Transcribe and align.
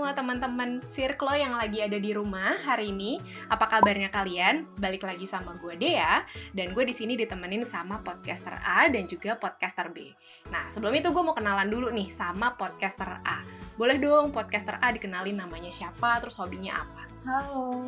semua 0.00 0.16
teman-teman 0.16 0.80
Circle 0.80 1.36
yang 1.36 1.60
lagi 1.60 1.84
ada 1.84 2.00
di 2.00 2.16
rumah 2.16 2.56
hari 2.64 2.88
ini. 2.88 3.20
Apa 3.52 3.68
kabarnya 3.68 4.08
kalian? 4.08 4.64
Balik 4.80 5.04
lagi 5.04 5.28
sama 5.28 5.60
gue 5.60 5.76
Dea 5.76 6.24
dan 6.56 6.72
gue 6.72 6.88
di 6.88 6.96
sini 6.96 7.20
ditemenin 7.20 7.68
sama 7.68 8.00
podcaster 8.00 8.56
A 8.64 8.88
dan 8.88 9.04
juga 9.04 9.36
podcaster 9.36 9.92
B. 9.92 10.08
Nah, 10.48 10.72
sebelum 10.72 10.96
itu 10.96 11.12
gue 11.12 11.20
mau 11.20 11.36
kenalan 11.36 11.68
dulu 11.68 11.92
nih 11.92 12.08
sama 12.08 12.56
podcaster 12.56 13.20
A. 13.28 13.44
Boleh 13.76 14.00
dong 14.00 14.32
podcaster 14.32 14.80
A 14.80 14.88
dikenalin 14.88 15.36
namanya 15.36 15.68
siapa, 15.68 16.16
terus 16.24 16.40
hobinya 16.40 16.80
apa? 16.80 17.04
Halo, 17.28 17.84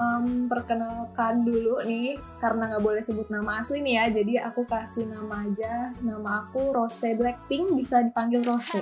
um, 0.00 0.48
perkenalkan 0.48 1.44
dulu 1.44 1.84
nih, 1.84 2.16
karena 2.40 2.72
nggak 2.72 2.80
boleh 2.80 3.04
sebut 3.04 3.28
nama 3.28 3.60
asli 3.60 3.84
nih 3.84 4.00
ya, 4.00 4.04
jadi 4.08 4.48
aku 4.48 4.64
kasih 4.64 5.04
nama 5.04 5.44
aja, 5.44 5.92
nama 6.00 6.48
aku 6.48 6.72
Rose 6.72 7.12
Blackpink, 7.20 7.76
bisa 7.76 8.00
dipanggil 8.00 8.40
Rose. 8.40 8.80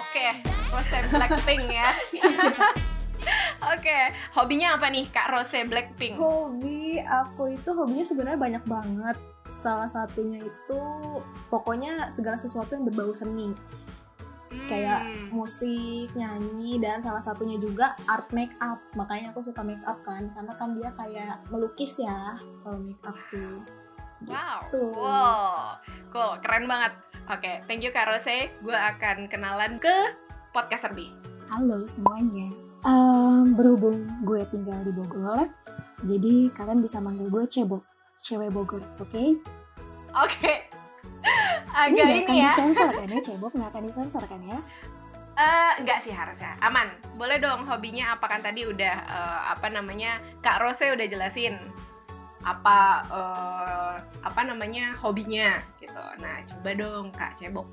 Oke, 0.00 0.59
Rose 0.70 0.98
Blackpink 1.10 1.66
ya. 1.66 1.90
Oke, 3.76 3.98
hobinya 4.32 4.74
apa 4.74 4.88
nih 4.88 5.04
Kak 5.06 5.28
Rose 5.30 5.60
Blackpink? 5.66 6.16
Hobi 6.16 6.96
aku 6.98 7.52
itu 7.52 7.70
hobinya 7.70 8.02
sebenarnya 8.02 8.40
banyak 8.40 8.64
banget. 8.64 9.16
Salah 9.60 9.86
satunya 9.86 10.40
itu 10.40 10.82
pokoknya 11.52 12.08
segala 12.08 12.40
sesuatu 12.40 12.72
yang 12.72 12.88
berbau 12.88 13.12
seni. 13.12 13.52
Hmm, 14.50 14.66
Kayak 14.66 15.30
musik, 15.30 16.10
nyanyi, 16.16 16.80
dan 16.80 16.98
salah 16.98 17.22
satunya 17.22 17.54
juga 17.54 17.94
art 18.08 18.32
make 18.32 18.56
up. 18.58 18.80
Makanya 18.96 19.30
aku 19.30 19.44
suka 19.44 19.60
make 19.62 19.84
up 19.84 20.00
kan, 20.02 20.26
karena 20.32 20.52
kan 20.56 20.74
dia 20.74 20.90
kayak 20.90 21.38
melukis 21.52 22.00
ya 22.00 22.34
kalau 22.64 22.80
make 22.80 23.04
up 23.04 23.14
tuh. 23.30 23.62
Wow, 24.26 24.58
Gitu. 24.68 24.80
wow, 24.92 25.80
cool, 26.10 26.32
keren 26.42 26.66
banget. 26.66 26.92
Oke, 27.30 27.62
thank 27.64 27.80
you 27.80 27.92
Kak 27.92 28.10
Rose. 28.10 28.50
Gue 28.58 28.74
akan 28.74 29.30
kenalan 29.30 29.78
ke 29.78 29.96
podcaster 30.50 30.92
B. 30.92 31.06
Halo 31.50 31.82
semuanya. 31.84 32.50
Em, 32.80 33.52
berhubung 33.52 34.08
gue 34.24 34.40
tinggal 34.48 34.80
di 34.80 34.90
Bogor, 34.90 35.44
jadi 36.00 36.48
kalian 36.50 36.80
bisa 36.80 36.96
manggil 36.96 37.28
gue 37.28 37.44
Cebok, 37.44 37.84
cewek 38.24 38.48
Bogor, 38.48 38.80
oke? 38.96 39.24
Oke, 40.10 40.54
Ini 41.70 41.76
agak 41.76 42.06
ini 42.08 42.24
akan 42.24 42.34
ya. 42.34 42.48
disensor 42.50 42.88
kan 42.90 43.06
ya, 43.06 43.20
Cebok 43.28 43.52
nggak 43.52 43.70
akan 43.70 43.82
disensor 43.84 44.24
kan 44.24 44.40
ya? 44.40 44.58
Eh, 45.36 45.72
enggak 45.80 46.00
sih 46.02 46.12
harusnya 46.12 46.56
aman. 46.60 46.88
Boleh 47.16 47.36
dong 47.38 47.64
hobinya 47.64 48.16
apa 48.16 48.26
kan 48.28 48.40
tadi 48.40 48.64
udah 48.64 48.96
eh, 49.06 49.40
apa 49.52 49.68
namanya 49.68 50.18
Kak 50.40 50.60
Rose 50.60 50.88
udah 50.88 51.06
jelasin 51.06 51.56
apa 52.40 52.78
eh, 53.08 53.94
apa 54.24 54.40
namanya 54.44 54.96
hobinya 55.00 55.60
gitu. 55.78 56.04
Nah 56.20 56.40
coba 56.44 56.70
dong 56.76 57.12
Kak 57.12 57.36
Cebok. 57.36 57.68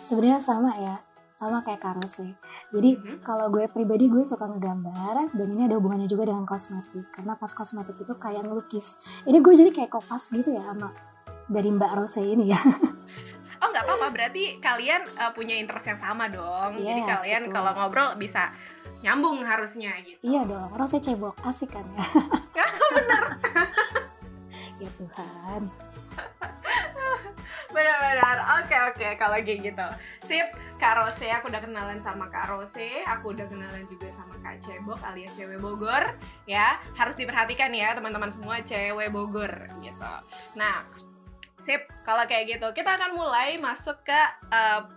Sebenarnya 0.00 0.40
sama 0.40 0.72
ya, 0.80 0.96
sama 1.30 1.60
kayak 1.60 1.80
Karose. 1.80 2.34
Jadi 2.68 2.90
Mhm. 2.94 3.22
kalau 3.22 3.48
gue 3.48 3.64
pribadi 3.66 4.06
gue 4.06 4.20
suka 4.20 4.44
ngegambar 4.44 5.30
dan 5.30 5.46
ini 5.48 5.64
ada 5.64 5.74
hubungannya 5.74 6.04
juga 6.04 6.26
dengan 6.26 6.42
kosmetik 6.42 7.10
karena 7.10 7.34
pas 7.34 7.50
kosmetik 7.50 7.96
itu 7.96 8.14
kayak 8.14 8.42
ngelukis. 8.42 8.94
Ini 9.22 9.38
gue 9.38 9.54
jadi 9.56 9.70
kayak 9.70 9.90
kopas 9.90 10.28
gitu 10.28 10.50
ya 10.50 10.62
sama 10.62 10.90
dari 11.46 11.68
Mbak 11.68 11.92
Rose 11.94 12.20
ini 12.20 12.50
ya. 12.50 12.60
Oh 13.58 13.68
nggak 13.68 13.84
apa-apa 13.84 14.08
berarti 14.08 14.56
kalian 14.56 15.04
eh, 15.04 15.30
punya 15.30 15.52
interest 15.52 15.86
yang 15.86 15.96
sama 15.96 16.26
dong. 16.26 16.76
Jadi 16.76 17.00
Yes, 17.00 17.10
kalian 17.10 17.42
betul. 17.44 17.54
kalau 17.54 17.70
ngobrol 17.74 18.16
bisa 18.16 18.50
nyambung 19.00 19.40
harusnya 19.42 19.96
gitu. 20.00 20.20
Iya 20.22 20.44
dong, 20.44 20.72
Rose 20.72 20.96
Cebok 20.96 21.36
asik 21.42 21.70
kan 21.70 21.84
ya? 21.86 22.00
Bener. 22.96 23.24
ya 24.82 24.90
Tuhan. 24.94 25.62
Benar-benar. 27.70 28.36
Oke 28.62 28.76
oke 28.90 29.08
kalau 29.18 29.38
kayak 29.40 29.60
gitu. 29.72 29.86
Sip. 30.26 30.48
Kak 30.80 30.96
Rose, 30.96 31.28
aku 31.28 31.52
udah 31.52 31.60
kenalan 31.60 32.00
sama 32.00 32.32
Kak 32.32 32.48
Rose, 32.48 33.04
aku 33.04 33.36
udah 33.36 33.44
kenalan 33.52 33.84
juga 33.84 34.08
sama 34.08 34.32
Kak 34.40 34.64
Cebok 34.64 34.96
alias 35.04 35.36
cewek 35.36 35.60
Bogor, 35.60 36.16
ya. 36.48 36.80
Harus 36.96 37.20
diperhatikan 37.20 37.68
ya 37.76 37.92
teman-teman 37.92 38.32
semua 38.32 38.64
cewek 38.64 39.12
Bogor 39.12 39.52
gitu. 39.84 40.12
Nah, 40.56 40.80
sip. 41.60 41.84
Kalau 42.00 42.24
kayak 42.24 42.56
gitu, 42.56 42.64
kita 42.72 42.96
akan 42.96 43.12
mulai 43.12 43.60
masuk 43.60 44.00
ke 44.08 44.20
eh, 44.48 44.88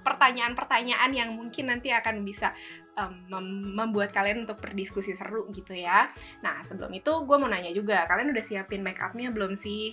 pertanyaan-pertanyaan 0.00 1.12
yang 1.12 1.36
mungkin 1.36 1.68
nanti 1.68 1.92
akan 1.92 2.24
bisa 2.24 2.56
mem- 3.28 3.76
membuat 3.76 4.16
kalian 4.16 4.48
untuk 4.48 4.64
berdiskusi 4.64 5.12
seru 5.12 5.44
gitu 5.52 5.76
ya. 5.76 6.08
Nah, 6.40 6.64
sebelum 6.64 6.88
itu 6.96 7.12
gue 7.28 7.36
mau 7.36 7.52
nanya 7.52 7.68
juga, 7.76 8.08
kalian 8.08 8.32
udah 8.32 8.44
siapin 8.46 8.80
make 8.80 9.02
upnya 9.02 9.28
belum 9.28 9.52
sih? 9.60 9.92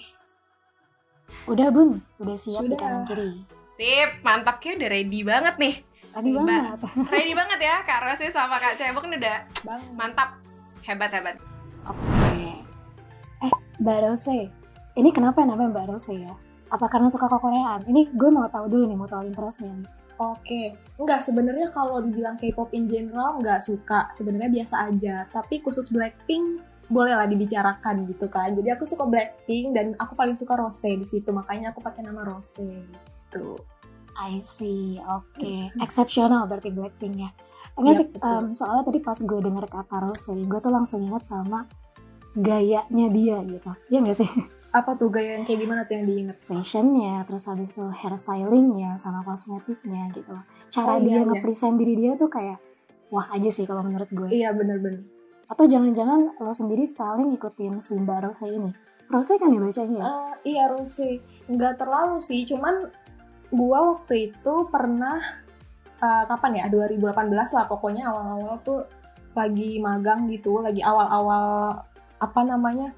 Udah 1.44 1.68
bun, 1.70 2.00
udah 2.18 2.38
siap 2.38 2.64
di 2.64 2.72
Sudah. 2.72 2.80
kanan 2.80 3.04
kiri. 3.04 3.36
Sip, 3.74 4.10
mantap 4.22 4.62
kayak 4.62 4.80
udah 4.80 4.90
ready 4.90 5.20
banget 5.22 5.56
nih. 5.58 5.76
Tadi 6.14 6.30
Mbak. 6.30 6.46
banget. 6.46 6.80
Ready 7.14 7.34
banget 7.34 7.60
ya, 7.60 7.76
Kak 7.82 8.00
Rose 8.06 8.30
sama 8.30 8.62
Kak 8.62 8.78
Cebok 8.78 9.10
nih 9.10 9.18
udah 9.18 9.38
Bang, 9.66 9.82
mantap. 9.98 10.38
Hebat-hebat. 10.86 11.42
Oke. 11.90 12.62
Eh, 13.42 13.54
Mbak 13.82 13.98
Rose. 14.06 14.54
Ini 14.94 15.10
kenapa 15.10 15.42
namanya 15.42 15.74
Mbak 15.74 15.86
Rose 15.90 16.14
ya? 16.14 16.38
Apa 16.70 16.86
karena 16.86 17.10
suka 17.10 17.26
Koreaan? 17.26 17.82
Ini 17.90 18.14
gue 18.14 18.30
mau 18.30 18.46
tahu 18.46 18.70
dulu 18.70 18.86
nih, 18.86 18.94
mau 18.94 19.10
tahu 19.10 19.26
interestnya 19.26 19.74
nih. 19.74 19.90
Oke, 20.22 20.78
enggak 21.02 21.26
sebenarnya 21.26 21.74
kalau 21.74 21.98
dibilang 21.98 22.38
K-pop 22.38 22.70
in 22.78 22.86
general 22.86 23.42
nggak 23.42 23.58
suka, 23.58 24.14
sebenarnya 24.14 24.54
biasa 24.54 24.94
aja. 24.94 25.26
Tapi 25.34 25.66
khusus 25.66 25.90
Blackpink 25.90 26.62
bolehlah 26.94 27.26
dibicarakan 27.26 28.06
gitu 28.06 28.30
kan. 28.30 28.54
Jadi 28.54 28.70
aku 28.70 28.86
suka 28.86 29.04
Blackpink 29.04 29.74
dan 29.74 29.86
aku 29.98 30.14
paling 30.14 30.38
suka 30.38 30.54
Rose 30.54 30.86
di 30.86 31.04
situ, 31.04 31.34
makanya 31.34 31.74
aku 31.74 31.81
pakai 31.81 32.06
nama 32.06 32.22
Rose 32.22 32.62
gitu. 32.62 33.58
I 34.14 34.38
see, 34.38 35.02
oke. 35.02 35.74
Exceptional 35.81 36.46
berarti 36.46 36.70
Blackpink 36.70 37.16
ya. 37.18 37.34
Enggak 37.74 37.90
Iya, 37.90 37.98
sih, 37.98 38.08
betul. 38.08 38.30
em, 38.30 38.46
soalnya 38.54 38.84
tadi 38.86 39.00
pas 39.02 39.18
gue 39.18 39.40
denger 39.42 39.66
kata 39.66 39.96
Rose, 40.00 40.30
gue 40.30 40.59
tuh 40.62 40.70
langsung 40.70 41.02
ingat 41.02 41.26
sama 41.26 41.66
gayanya 42.34 43.08
dia 43.10 43.42
gitu. 43.44 43.72
Iya 43.90 44.00
nggak 44.02 44.18
sih? 44.18 44.30
Apa 44.74 44.98
tuh 44.98 45.10
gaya 45.10 45.38
yang 45.38 45.46
kayak 45.46 45.60
gimana 45.62 45.81
tuh 45.84 45.94
yang 45.96 46.06
diinget? 46.06 46.38
Fashionnya, 46.42 47.22
terus 47.25 47.46
habis 47.46 47.70
itu 47.70 47.86
hairstylingnya, 47.86 48.98
sama 48.98 49.22
kosmetiknya 49.22 50.10
gitu. 50.10 50.34
Cara 50.70 50.94
Oh, 50.94 50.98
iya, 50.98 51.06
dia 51.06 51.18
iya. 51.22 51.25
nge-present 51.30 51.75
diri 51.78 51.94
dia 51.94 52.14
tuh 52.14 52.25
kayak 52.25 52.58
wah 53.10 53.30
aja 53.30 53.50
sih 53.50 53.66
kalau 53.66 53.81
menurut 53.81 54.10
gue. 54.10 54.30
Iya 54.30 54.50
bener-bener. 54.54 55.06
Atau 55.53 55.69
jangan-jangan 55.69 56.41
lo 56.41 56.50
sendiri 56.50 56.81
styling 56.81 57.30
ngikutin 57.30 57.78
si 57.78 57.94
Mbak 58.02 58.19
Rose 58.25 58.50
ini? 58.50 58.74
Rose 59.06 59.38
kan 59.38 59.53
ya 59.53 59.62
bacanya 59.62 59.96
ya? 60.02 60.06
Eh, 60.09 60.34
iya 60.58 60.66
Rose, 60.66 61.22
nggak 61.46 61.78
terlalu 61.78 62.18
sih, 62.18 62.41
cuman 62.41 62.90
gua 63.53 63.94
waktu 63.94 64.34
itu 64.34 64.53
pernah 64.74 65.22
eh, 66.02 66.24
kapan 66.25 66.58
ya 66.58 66.66
2018 66.74 67.30
lah 67.53 67.69
pokoknya 67.69 68.09
awal-awal 68.09 68.58
tuh 68.66 68.81
lagi 69.38 69.78
magang 69.78 70.25
gitu, 70.25 70.58
lagi 70.58 70.81
awal-awal 70.81 71.86
apa 72.18 72.42
namanya 72.42 72.90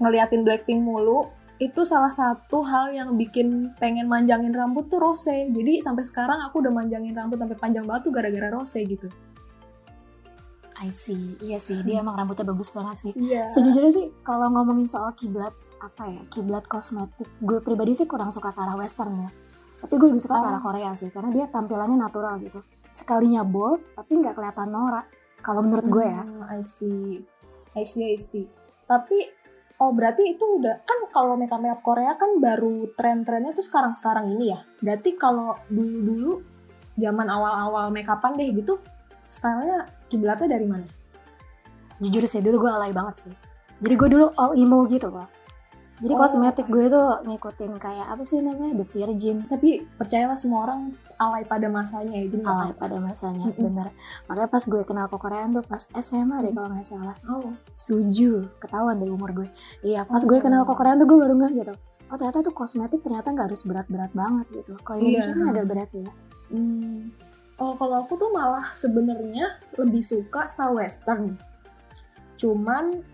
ngeliatin 0.00 0.40
Blackpink 0.40 0.80
mulu. 0.80 1.28
Itu 1.60 1.84
salah 1.84 2.08
satu 2.08 2.64
hal 2.64 2.96
yang 2.96 3.20
bikin 3.20 3.76
pengen 3.76 4.08
manjangin 4.08 4.56
rambut 4.56 4.88
tuh 4.88 4.96
Rose. 5.04 5.52
Jadi 5.52 5.84
sampai 5.84 6.00
sekarang 6.08 6.40
aku 6.48 6.64
udah 6.64 6.72
manjangin 6.72 7.12
rambut 7.12 7.36
sampai 7.36 7.60
panjang 7.60 7.84
banget 7.84 8.08
tuh 8.08 8.12
gara-gara 8.16 8.48
Rose 8.48 8.80
gitu. 8.80 9.12
I 10.80 10.88
see, 10.88 11.36
iya 11.44 11.60
sih, 11.60 11.84
dia 11.84 12.00
emang 12.00 12.16
rambutnya 12.16 12.48
bagus 12.48 12.72
banget 12.72 12.96
sih. 13.04 13.12
Iya. 13.12 13.52
Sejujurnya 13.52 13.92
sih 13.92 14.06
kalau 14.24 14.48
ngomongin 14.48 14.88
soal 14.88 15.12
kiblat 15.12 15.52
apa 15.76 16.08
ya, 16.08 16.22
kiblat 16.32 16.64
kosmetik, 16.64 17.28
gue 17.44 17.60
pribadi 17.60 17.92
sih 17.92 18.08
kurang 18.08 18.32
suka 18.32 18.56
ke 18.56 18.60
arah 18.60 18.80
western 18.80 19.16
ya. 19.20 19.30
Tapi 19.80 19.92
gue 19.96 20.08
lebih 20.12 20.20
suka 20.24 20.40
ke 20.40 20.44
Oh. 20.44 20.50
arah 20.52 20.60
Korea 20.64 20.92
sih, 20.96 21.12
karena 21.12 21.32
dia 21.32 21.44
tampilannya 21.52 22.00
natural 22.00 22.40
gitu. 22.40 22.64
Sekalinya 22.92 23.44
bold, 23.44 23.80
tapi 23.92 24.20
nggak 24.20 24.36
kelihatan 24.36 24.68
norak. 24.72 25.08
Kalau 25.40 25.64
menurut 25.64 25.84
gue 25.88 26.04
ya. 26.04 26.20
Hmm, 26.24 26.44
I 26.48 26.60
see. 26.60 27.24
I 27.72 27.84
see, 27.84 28.12
I 28.12 28.18
see. 28.20 28.44
Tapi, 28.84 29.24
oh 29.80 29.92
berarti 29.96 30.36
itu 30.36 30.44
udah, 30.60 30.84
kan 30.84 31.08
kalau 31.08 31.36
makeup 31.36 31.64
makeup 31.64 31.80
Korea 31.80 32.12
kan 32.16 32.36
baru 32.40 32.92
tren-trennya 32.92 33.56
tuh 33.56 33.64
sekarang-sekarang 33.64 34.32
ini 34.36 34.52
ya. 34.52 34.60
Berarti 34.84 35.16
kalau 35.16 35.56
dulu-dulu, 35.72 36.44
zaman 37.00 37.28
awal-awal 37.32 37.88
makeupan 37.88 38.36
deh 38.36 38.52
gitu, 38.52 38.76
stylenya 39.30 39.78
kiblatnya 40.10 40.50
dari 40.50 40.66
mana? 40.66 40.86
Jujur 42.02 42.26
sih, 42.26 42.40
dulu 42.40 42.66
gue 42.66 42.70
alay 42.72 42.90
banget 42.90 43.28
sih. 43.28 43.34
Jadi 43.80 43.94
gue 43.94 44.08
dulu 44.10 44.26
all 44.34 44.52
emo 44.52 44.82
gitu 44.84 45.08
loh. 45.08 45.28
Jadi 46.00 46.16
Oh, 46.16 46.18
kosmetik 46.18 46.64
gue 46.64 46.88
tuh 46.88 47.20
ngikutin 47.22 47.76
kayak 47.76 48.08
apa 48.08 48.24
sih 48.24 48.40
namanya, 48.40 48.72
The 48.74 48.86
Virgin. 48.88 49.44
Tapi 49.44 49.84
percayalah 49.94 50.32
semua 50.32 50.64
orang 50.64 50.96
alay 51.20 51.44
pada 51.44 51.68
masanya 51.68 52.16
ya, 52.16 52.24
jadi 52.24 52.40
Alay 52.40 52.72
pada 52.72 52.96
masanya, 52.96 53.52
Mm-mm. 53.52 53.60
bener. 53.60 53.92
Makanya 54.24 54.48
pas 54.48 54.64
gue 54.64 54.80
kenal 54.80 55.06
Koreaan 55.06 55.52
tuh 55.52 55.60
pas 55.60 55.84
SMA 55.92 56.40
deh 56.40 56.50
Mm. 56.50 56.56
kalau 56.56 56.68
nggak 56.72 56.86
salah. 56.88 57.16
Oh, 57.28 57.52
Suju, 57.68 58.48
ketahuan 58.56 58.96
dari 58.96 59.12
umur 59.12 59.36
gue. 59.36 59.48
Iya, 59.84 60.08
pas 60.08 60.24
Oh. 60.24 60.26
gue 60.26 60.40
kenal 60.40 60.64
Koreaan 60.64 60.96
tuh 60.96 61.04
gue 61.04 61.18
baru 61.20 61.36
nggak 61.36 61.52
gitu. 61.54 61.74
Oh 62.08 62.16
ternyata 62.16 62.42
tuh 62.42 62.50
kosmetik 62.50 63.04
ternyata 63.04 63.28
nggak 63.30 63.52
harus 63.52 63.62
berat-berat 63.62 64.10
banget 64.10 64.46
gitu. 64.50 64.80
Kalau 64.80 64.98
Iya. 64.98 65.20
Indonesia 65.20 65.32
kan 65.36 65.46
agak 65.52 65.66
berat 65.68 65.90
ya. 65.92 66.10
Hmm. 66.48 67.12
Oh, 67.60 67.76
kalau 67.76 68.08
aku 68.08 68.16
tuh 68.16 68.32
malah 68.32 68.72
sebenarnya 68.72 69.60
lebih 69.76 70.00
suka 70.00 70.48
style 70.48 70.80
western. 70.80 71.36
Cuman 72.40 73.04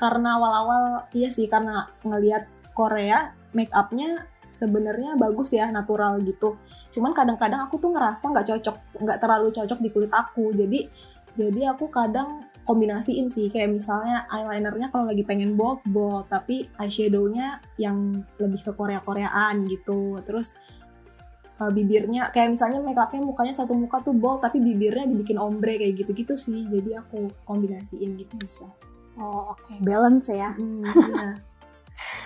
karena 0.00 0.40
awal-awal 0.40 1.12
iya 1.12 1.28
sih 1.28 1.44
karena 1.44 1.92
ngelihat 2.00 2.48
Korea 2.72 3.36
make 3.52 3.72
upnya 3.76 4.24
sebenarnya 4.48 5.20
bagus 5.20 5.52
ya 5.52 5.68
natural 5.68 6.24
gitu. 6.24 6.56
Cuman 6.88 7.12
kadang-kadang 7.12 7.68
aku 7.68 7.76
tuh 7.76 7.92
ngerasa 7.92 8.32
nggak 8.32 8.46
cocok 8.48 8.76
nggak 9.04 9.18
terlalu 9.20 9.52
cocok 9.52 9.78
di 9.84 9.88
kulit 9.92 10.12
aku. 10.12 10.56
Jadi 10.56 10.88
jadi 11.36 11.76
aku 11.76 11.92
kadang 11.92 12.48
kombinasiin 12.64 13.28
sih 13.28 13.52
kayak 13.52 13.76
misalnya 13.76 14.24
eyelinernya 14.32 14.88
kalau 14.88 15.06
lagi 15.06 15.22
pengen 15.22 15.54
bold 15.54 15.84
bold 15.84 16.32
tapi 16.32 16.66
eyeshadownya 16.80 17.60
yang 17.76 18.24
lebih 18.40 18.64
ke 18.64 18.72
Korea 18.72 19.04
Koreaan 19.04 19.68
gitu. 19.68 20.24
Terus 20.24 20.56
uh, 21.60 21.72
bibirnya 21.72 22.28
kayak 22.32 22.52
misalnya 22.52 22.80
makeupnya 22.80 23.22
mukanya 23.24 23.54
satu 23.54 23.72
muka 23.72 24.00
tuh 24.04 24.16
bold 24.16 24.44
tapi 24.44 24.60
bibirnya 24.60 25.08
dibikin 25.08 25.40
ombre 25.40 25.80
kayak 25.80 26.04
gitu 26.04 26.10
gitu 26.12 26.34
sih 26.36 26.68
jadi 26.68 27.04
aku 27.04 27.32
kombinasiin 27.48 28.16
gitu 28.16 28.34
bisa 28.36 28.68
oh 29.16 29.56
oke 29.56 29.62
okay. 29.62 29.76
balance 29.80 30.28
ya 30.28 30.52
hmm, 30.52 30.82
iya. 30.86 31.30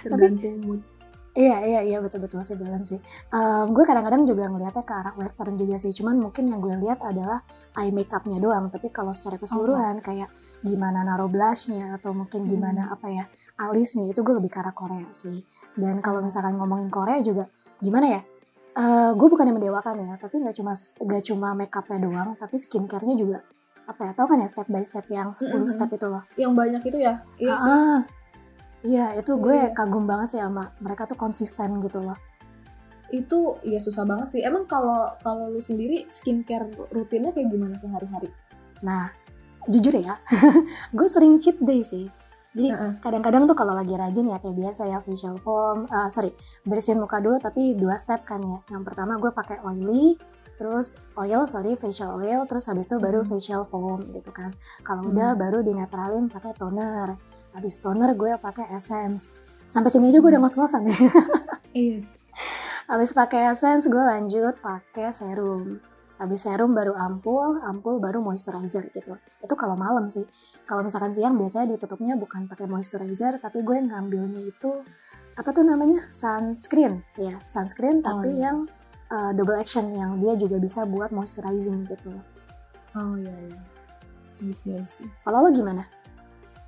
tergantung 0.07 0.59
mood 0.63 0.83
Iya 1.31 1.63
iya 1.63 1.81
iya 1.87 1.99
betul 2.03 2.27
betul 2.27 2.43
sih 2.43 2.59
balance 2.59 2.91
sih. 2.91 2.99
Um, 3.31 3.71
gue 3.71 3.87
kadang-kadang 3.87 4.27
juga 4.27 4.51
ngeliatnya 4.51 4.83
ke 4.83 4.91
arah 4.91 5.15
western 5.15 5.55
juga 5.55 5.79
sih. 5.79 5.95
Cuman 5.95 6.19
mungkin 6.19 6.51
yang 6.51 6.59
gue 6.59 6.75
lihat 6.75 7.07
adalah 7.07 7.47
eye 7.79 7.95
makeupnya 7.95 8.43
doang. 8.43 8.67
Tapi 8.67 8.91
kalau 8.91 9.15
secara 9.15 9.39
keseluruhan 9.39 10.03
oh. 10.03 10.05
kayak 10.05 10.27
gimana 10.67 11.07
naruh 11.07 11.31
blushnya 11.31 11.95
atau 11.95 12.11
mungkin 12.19 12.51
gimana 12.51 12.91
hmm. 12.91 12.95
apa 12.99 13.07
ya 13.15 13.25
alisnya 13.63 14.11
itu 14.11 14.27
gue 14.27 14.35
lebih 14.43 14.51
ke 14.51 14.59
arah 14.59 14.75
Korea 14.75 15.07
sih. 15.15 15.47
Dan 15.79 16.03
kalau 16.03 16.19
misalkan 16.19 16.59
ngomongin 16.59 16.91
Korea 16.91 17.23
juga 17.23 17.47
gimana 17.79 18.19
ya? 18.19 18.23
Uh, 18.71 19.11
gue 19.19 19.29
bukan 19.29 19.51
yang 19.51 19.59
mendewakan 19.59 19.99
ya, 19.99 20.15
tapi 20.21 20.39
nggak 20.39 20.55
cuma 20.55 20.73
nggak 20.79 21.23
cuma 21.27 21.49
makeupnya 21.59 21.99
doang, 22.07 22.29
tapi 22.39 22.55
skincare-nya 22.55 23.15
juga 23.19 23.39
apa 23.91 24.11
ya? 24.11 24.13
Tau 24.15 24.31
kan 24.31 24.39
ya 24.39 24.47
step 24.47 24.71
by 24.71 24.85
step 24.87 25.07
yang 25.11 25.35
10 25.35 25.51
mm 25.51 25.51
-hmm. 25.51 25.67
step 25.67 25.91
itu 25.91 26.07
loh. 26.07 26.23
Yang 26.39 26.53
banyak 26.55 26.83
itu 26.87 26.99
ya? 27.03 27.15
Iya 27.37 27.55
ah, 27.59 28.01
Iya, 28.81 29.21
itu 29.21 29.37
gue 29.37 29.53
iya. 29.53 29.77
kagum 29.77 30.09
banget 30.09 30.37
sih 30.37 30.41
sama 30.41 30.73
mereka 30.81 31.05
tuh 31.05 31.19
konsisten 31.21 31.85
gitu 31.85 32.01
loh. 32.01 32.17
Itu 33.13 33.61
ya 33.67 33.77
susah 33.77 34.09
banget 34.09 34.39
sih. 34.39 34.41
Emang 34.41 34.65
kalau 34.65 35.13
kalau 35.21 35.53
lu 35.53 35.61
sendiri 35.61 36.09
skincare 36.09 36.71
rutinnya 36.89 37.35
kayak 37.37 37.53
gimana 37.53 37.77
sehari-hari? 37.77 38.33
Nah, 38.81 39.13
jujur 39.69 39.93
ya, 40.01 40.17
gue 40.97 41.09
sering 41.11 41.37
cheat 41.37 41.61
day 41.61 41.85
sih. 41.85 42.09
Jadi 42.51 42.75
kadang-kadang 42.99 43.47
tuh 43.47 43.55
kalau 43.55 43.79
lagi 43.79 43.95
rajin 43.95 44.27
ya 44.27 44.43
kayak 44.43 44.59
biasa 44.59 44.91
ya 44.91 44.99
facial 44.99 45.39
foam, 45.39 45.87
uh, 45.87 46.11
sorry 46.11 46.35
bersihin 46.67 46.99
muka 46.99 47.23
dulu 47.23 47.39
tapi 47.39 47.79
dua 47.79 47.95
step 47.95 48.27
kan 48.27 48.43
ya. 48.43 48.59
Yang 48.75 48.91
pertama 48.91 49.23
gue 49.23 49.31
pakai 49.31 49.63
oily, 49.63 50.19
terus 50.61 51.01
oil 51.17 51.49
sorry 51.49 51.73
facial 51.73 52.21
oil 52.21 52.45
terus 52.45 52.69
habis 52.69 52.85
itu 52.85 53.01
baru 53.01 53.25
hmm. 53.25 53.33
facial 53.33 53.65
foam 53.65 54.13
gitu 54.13 54.29
kan 54.29 54.53
kalau 54.85 55.09
hmm. 55.09 55.17
udah 55.17 55.31
baru 55.33 55.65
dinetralin 55.65 56.29
pakai 56.29 56.53
toner 56.53 57.17
habis 57.57 57.81
toner 57.81 58.13
gue 58.13 58.37
pakai 58.37 58.69
essence 58.77 59.33
sampai 59.65 59.89
sini 59.89 60.13
aja 60.13 60.21
gue 60.21 60.29
udah 60.29 60.37
hmm. 60.37 60.45
ngos-ngosan 60.45 60.85
ya 60.85 60.99
iya 61.73 61.99
habis 62.93 63.17
pakai 63.17 63.49
essence 63.49 63.89
gue 63.89 64.05
lanjut 64.05 64.53
pakai 64.61 65.09
serum 65.17 65.81
habis 66.21 66.45
serum 66.45 66.77
baru 66.77 66.93
ampul 66.93 67.65
ampul 67.65 67.97
baru 67.97 68.21
moisturizer 68.21 68.93
gitu 68.93 69.17
itu 69.41 69.55
kalau 69.57 69.75
malam 69.75 70.05
sih 70.13 70.29
kalau 70.69 70.85
misalkan 70.85 71.17
siang 71.17 71.41
biasanya 71.41 71.75
ditutupnya 71.75 72.15
bukan 72.21 72.45
pakai 72.45 72.69
moisturizer 72.69 73.41
tapi 73.41 73.65
gue 73.65 73.81
ngambilnya 73.81 74.45
itu 74.45 74.85
apa 75.41 75.49
tuh 75.57 75.65
namanya 75.65 76.05
sunscreen 76.13 77.01
ya 77.17 77.41
sunscreen 77.49 78.05
tapi 78.05 78.29
oh, 78.29 78.37
iya. 78.37 78.45
yang 78.53 78.59
uh, 79.11 79.31
double 79.35 79.59
action 79.59 79.91
yang 79.91 80.17
dia 80.23 80.39
juga 80.39 80.57
bisa 80.57 80.87
buat 80.87 81.11
moisturizing 81.11 81.85
gitu. 81.91 82.15
Oh 82.95 83.15
iya 83.19 83.35
iya. 83.51 83.61
Iya 84.41 84.81
sih. 84.89 85.07
Kalau 85.21 85.45
lo 85.45 85.51
gimana? 85.53 85.85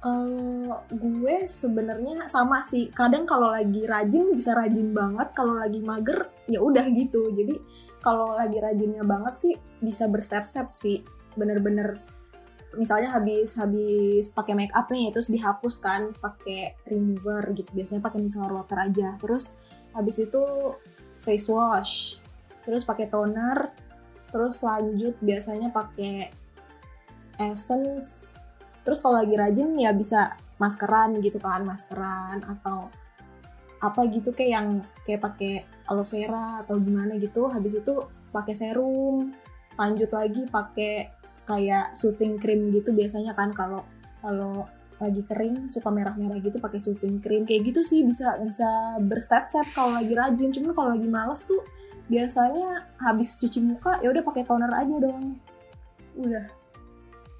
Kalau 0.02 0.82
gue 0.90 1.36
sebenarnya 1.46 2.26
sama 2.26 2.60
sih. 2.66 2.90
Kadang 2.92 3.24
kalau 3.24 3.48
lagi 3.48 3.86
rajin 3.86 4.34
bisa 4.34 4.52
rajin 4.52 4.92
banget, 4.92 5.32
kalau 5.32 5.56
lagi 5.56 5.80
mager 5.80 6.28
ya 6.50 6.60
udah 6.60 6.84
gitu. 6.92 7.32
Jadi 7.32 7.56
kalau 8.02 8.34
lagi 8.34 8.58
rajinnya 8.58 9.06
banget 9.06 9.34
sih 9.38 9.54
bisa 9.78 10.10
berstep-step 10.10 10.74
sih. 10.74 11.06
Bener-bener 11.38 12.02
misalnya 12.74 13.14
habis 13.14 13.54
habis 13.54 14.26
pakai 14.32 14.58
make 14.58 14.74
up 14.74 14.90
nih 14.90 15.12
terus 15.14 15.30
dihapus 15.30 15.78
kan 15.78 16.10
pakai 16.18 16.74
remover 16.90 17.54
gitu. 17.54 17.70
Biasanya 17.70 18.02
pakai 18.02 18.18
micellar 18.18 18.52
water 18.52 18.78
aja. 18.82 19.14
Terus 19.22 19.54
habis 19.94 20.18
itu 20.18 20.42
face 21.22 21.46
wash 21.46 22.18
terus 22.62 22.86
pakai 22.86 23.10
toner 23.10 23.74
terus 24.30 24.62
lanjut 24.66 25.14
biasanya 25.22 25.70
pakai 25.70 26.34
essence. 27.38 28.34
Terus 28.82 28.98
kalau 28.98 29.22
lagi 29.22 29.38
rajin 29.38 29.78
ya 29.78 29.94
bisa 29.94 30.34
maskeran 30.58 31.22
gitu 31.22 31.38
kan 31.38 31.62
maskeran 31.62 32.42
atau 32.42 32.90
apa 33.82 34.06
gitu 34.06 34.30
kayak 34.30 34.50
yang 34.54 34.68
kayak 35.02 35.20
pakai 35.26 35.52
aloe 35.90 36.06
vera 36.06 36.62
atau 36.62 36.78
gimana 36.78 37.18
gitu. 37.18 37.50
Habis 37.50 37.82
itu 37.82 38.06
pakai 38.30 38.54
serum 38.54 39.34
lanjut 39.74 40.10
lagi 40.14 40.46
pakai 40.46 41.10
kayak 41.42 41.90
soothing 41.98 42.38
cream 42.38 42.70
gitu 42.70 42.94
biasanya 42.94 43.34
kan. 43.34 43.50
Kalau 43.50 43.82
kalau 44.22 44.70
lagi 45.02 45.26
kering 45.26 45.66
suka 45.66 45.90
merah-merah 45.90 46.38
gitu 46.38 46.62
pakai 46.62 46.78
soothing 46.78 47.18
cream. 47.18 47.42
Kayak 47.42 47.74
gitu 47.74 47.80
sih 47.82 48.06
bisa 48.06 48.38
bisa 48.38 49.02
berstep-step 49.02 49.74
kalau 49.74 49.98
lagi 49.98 50.14
rajin. 50.14 50.54
Cuman 50.54 50.72
kalau 50.78 50.94
lagi 50.94 51.10
males 51.10 51.42
tuh 51.42 51.66
biasanya 52.06 52.86
habis 53.02 53.34
cuci 53.42 53.58
muka 53.66 53.98
ya 53.98 54.14
udah 54.14 54.22
pakai 54.22 54.46
toner 54.46 54.70
aja 54.70 54.94
dong. 55.02 55.42
Udah. 56.22 56.46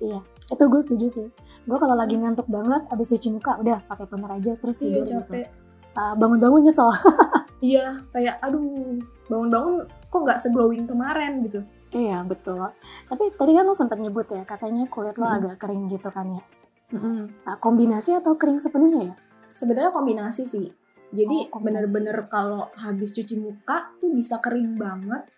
Iya 0.02 0.20
itu 0.50 0.64
gue 0.68 0.82
setuju 0.82 1.06
sih. 1.06 1.28
Gue 1.70 1.78
kalau 1.78 1.94
lagi 1.94 2.18
ngantuk 2.18 2.50
banget 2.50 2.82
habis 2.90 3.06
cuci 3.14 3.30
muka 3.30 3.62
udah 3.62 3.86
pakai 3.86 4.10
toner 4.10 4.30
aja 4.34 4.58
terus 4.58 4.82
iya, 4.82 4.82
tidur 4.90 5.06
iya, 5.06 5.18
gitu 5.22 5.61
uh, 5.96 6.14
bangun-bangun 6.16 6.62
nyesel 6.66 6.90
iya 7.64 8.02
kayak 8.10 8.38
aduh 8.42 8.98
bangun-bangun 9.30 9.86
kok 10.08 10.20
nggak 10.22 10.40
seglowing 10.40 10.84
kemarin 10.84 11.42
gitu 11.46 11.60
iya 11.92 12.20
betul 12.24 12.60
tapi 13.08 13.32
tadi 13.34 13.52
kan 13.56 13.64
lo 13.64 13.74
sempat 13.76 13.98
nyebut 14.00 14.28
ya 14.28 14.42
katanya 14.44 14.88
kulit 14.88 15.16
lo 15.16 15.26
hmm. 15.28 15.36
agak 15.40 15.56
kering 15.60 15.88
gitu 15.88 16.08
kan 16.12 16.28
ya 16.28 16.44
hmm. 16.92 17.44
nah, 17.44 17.56
kombinasi 17.60 18.16
atau 18.16 18.36
kering 18.36 18.60
sepenuhnya 18.60 19.12
ya 19.12 19.16
sebenarnya 19.46 19.92
kombinasi 19.92 20.44
sih 20.48 20.66
jadi 21.12 21.52
oh, 21.52 21.60
bener-bener 21.60 22.16
kalau 22.32 22.72
habis 22.72 23.12
cuci 23.12 23.36
muka 23.36 23.92
tuh 24.00 24.08
bisa 24.16 24.40
kering 24.40 24.80
banget. 24.80 25.28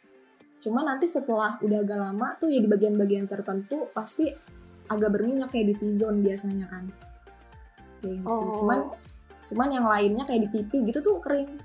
Cuma 0.62 0.86
nanti 0.86 1.10
setelah 1.10 1.58
udah 1.58 1.82
agak 1.82 1.98
lama 1.98 2.38
tuh 2.38 2.46
ya 2.46 2.62
di 2.62 2.70
bagian-bagian 2.70 3.26
tertentu 3.26 3.90
pasti 3.90 4.30
agak 4.86 5.18
berminyak 5.18 5.50
kayak 5.50 5.74
di 5.74 5.76
T-zone 5.82 6.22
biasanya 6.22 6.70
kan. 6.70 6.84
Kayak 7.98 8.22
gitu. 8.22 8.30
Oh. 8.30 8.62
Cuman 8.62 8.80
cuman 9.52 9.68
yang 9.72 9.86
lainnya 9.86 10.24
kayak 10.24 10.46
di 10.46 10.48
pipi 10.50 10.86
gitu 10.88 11.00
tuh 11.04 11.20
kering. 11.20 11.60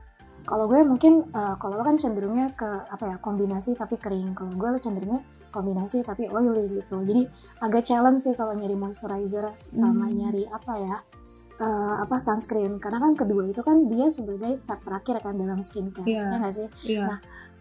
Kalau 0.47 0.65
gue 0.65 0.81
mungkin 0.81 1.29
uh, 1.35 1.55
kalau 1.61 1.77
lo 1.77 1.83
kan 1.85 1.99
cenderungnya 1.99 2.55
ke 2.57 2.65
apa 2.65 3.05
ya 3.05 3.15
kombinasi 3.21 3.77
tapi 3.77 3.99
kering. 3.99 4.33
Kalau 4.33 4.51
gue 4.55 4.69
lo 4.71 4.79
cenderungnya 4.81 5.21
kombinasi 5.53 6.01
tapi 6.01 6.29
oily 6.29 6.81
gitu. 6.81 7.01
Jadi 7.05 7.29
agak 7.61 7.85
challenge 7.85 8.23
sih 8.23 8.33
kalau 8.33 8.57
nyari 8.57 8.73
moisturizer 8.73 9.53
sama 9.69 10.09
hmm. 10.09 10.15
nyari 10.15 10.43
apa 10.49 10.73
ya 10.79 10.97
uh, 11.59 11.95
apa 12.03 12.17
sunscreen 12.17 12.79
karena 12.79 12.97
kan 12.97 13.13
kedua 13.13 13.45
itu 13.45 13.61
kan 13.61 13.85
dia 13.85 14.07
sebagai 14.07 14.55
step 14.55 14.79
terakhir 14.81 15.21
kan 15.21 15.35
dalam 15.35 15.59
skincare 15.59 16.07
yeah. 16.07 16.33
ya 16.33 16.37
nggak 16.39 16.55
sih 16.55 16.67
yeah. 16.87 17.07
nah 17.15 17.19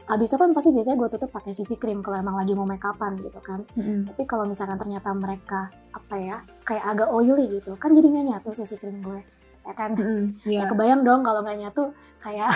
abis 0.09 0.33
itu 0.33 0.41
kan 0.41 0.57
pasti 0.57 0.73
biasanya 0.73 0.97
gue 0.97 1.09
tutup 1.13 1.29
pakai 1.29 1.53
sisi 1.53 1.77
krim 1.77 2.01
kalau 2.01 2.17
emang 2.17 2.41
lagi 2.41 2.57
mau 2.57 2.65
make 2.65 2.81
upan 2.81 3.21
gitu 3.21 3.45
kan 3.45 3.69
mm-hmm. 3.77 4.09
tapi 4.09 4.23
kalau 4.25 4.49
misalkan 4.49 4.81
ternyata 4.81 5.13
mereka 5.13 5.69
apa 5.93 6.15
ya 6.17 6.37
kayak 6.65 6.85
agak 6.97 7.09
oily 7.13 7.61
gitu 7.61 7.77
kan 7.77 7.93
jadi 7.93 8.07
nggak 8.09 8.27
nyatu 8.33 8.57
sisi 8.57 8.81
krim 8.81 9.05
gue 9.05 9.21
ya 9.69 9.75
kan? 9.77 9.93
Mm-hmm. 9.93 10.49
yeah. 10.49 10.65
ya 10.65 10.71
kebayang 10.73 11.05
dong 11.05 11.21
kalau 11.21 11.45
nggak 11.45 11.59
nyatu 11.61 11.93
kayak 12.25 12.49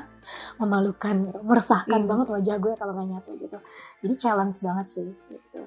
memalukan 0.60 1.28
gitu 1.28 1.38
meresahkan 1.44 2.00
mm. 2.02 2.08
banget 2.08 2.26
wajah 2.32 2.56
gue 2.56 2.72
kalau 2.80 2.92
nggak 2.96 3.08
nyatu 3.12 3.30
gitu. 3.36 3.58
Jadi 4.00 4.14
challenge 4.16 4.56
banget 4.64 4.86
sih 4.88 5.08
gitu. 5.28 5.60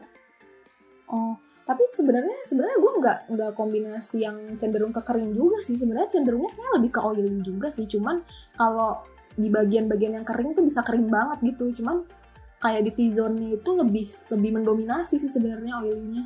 Oh 1.13 1.37
tapi 1.69 1.85
sebenarnya 1.85 2.33
sebenarnya 2.41 2.77
gue 2.81 2.93
nggak 2.97 3.19
nggak 3.29 3.51
kombinasi 3.53 4.25
yang 4.25 4.57
cenderung 4.57 4.89
ke 4.89 5.05
kering 5.05 5.37
juga 5.37 5.61
sih. 5.61 5.77
Sebenarnya 5.77 6.17
cenderungnya 6.17 6.49
kayak 6.57 6.71
lebih 6.81 6.91
ke 6.97 7.01
oily 7.05 7.45
juga 7.45 7.69
sih. 7.69 7.85
Cuman 7.85 8.25
kalau 8.57 9.05
di 9.37 9.53
bagian-bagian 9.53 10.17
yang 10.17 10.25
kering 10.25 10.57
tuh 10.57 10.65
bisa 10.65 10.81
kering 10.81 11.05
banget 11.13 11.53
gitu. 11.53 11.69
Cuman 11.77 12.09
kayak 12.57 12.89
di 12.89 12.91
T-zone 12.97 13.53
itu 13.53 13.69
lebih 13.77 14.01
lebih 14.33 14.51
mendominasi 14.57 15.21
sih 15.21 15.29
sebenarnya 15.29 15.77
oilynya. 15.77 16.25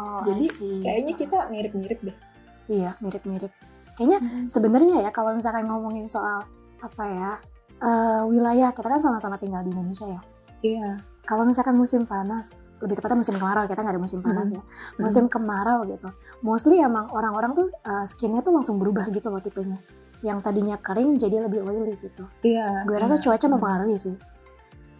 Oh, 0.00 0.24
jadi 0.24 0.44
kayaknya 0.80 1.14
kita 1.20 1.38
mirip-mirip 1.52 2.00
deh 2.00 2.16
iya 2.70 2.94
mirip-mirip. 3.00 3.52
Kayaknya 3.96 4.18
hmm. 4.20 4.46
sebenarnya 4.50 4.96
ya 5.08 5.10
kalau 5.10 5.32
misalkan 5.32 5.64
ngomongin 5.66 6.04
soal 6.04 6.44
apa 6.82 7.04
ya 7.08 7.32
uh, 7.80 8.22
wilayah 8.28 8.70
kita 8.76 8.86
kan 8.86 9.00
sama-sama 9.00 9.40
tinggal 9.40 9.64
di 9.64 9.72
Indonesia 9.72 10.04
ya. 10.04 10.20
Iya. 10.60 10.90
Kalau 11.26 11.42
misalkan 11.42 11.74
musim 11.74 12.06
panas 12.06 12.52
lebih 12.76 13.00
tepatnya 13.00 13.24
musim 13.24 13.40
kemarau 13.40 13.64
kita 13.64 13.80
nggak 13.80 13.94
ada 13.96 14.02
musim 14.04 14.20
panas 14.20 14.52
hmm. 14.52 14.60
ya 14.60 14.62
musim 15.00 15.24
hmm. 15.26 15.32
kemarau 15.32 15.88
gitu. 15.88 16.08
Mostly 16.44 16.84
emang 16.84 17.08
orang-orang 17.08 17.56
tuh 17.56 17.66
uh, 17.88 18.04
skinnya 18.04 18.44
tuh 18.44 18.52
langsung 18.52 18.76
berubah 18.76 19.08
gitu 19.08 19.32
loh 19.32 19.40
tipenya. 19.40 19.80
Yang 20.20 20.44
tadinya 20.44 20.76
kering 20.76 21.16
jadi 21.16 21.44
lebih 21.48 21.64
oily 21.64 21.96
gitu. 21.96 22.28
Iya 22.44 22.84
gue 22.84 22.96
rasa 23.00 23.16
cuaca 23.16 23.46
mempengaruhi 23.48 23.96
sih 23.96 24.16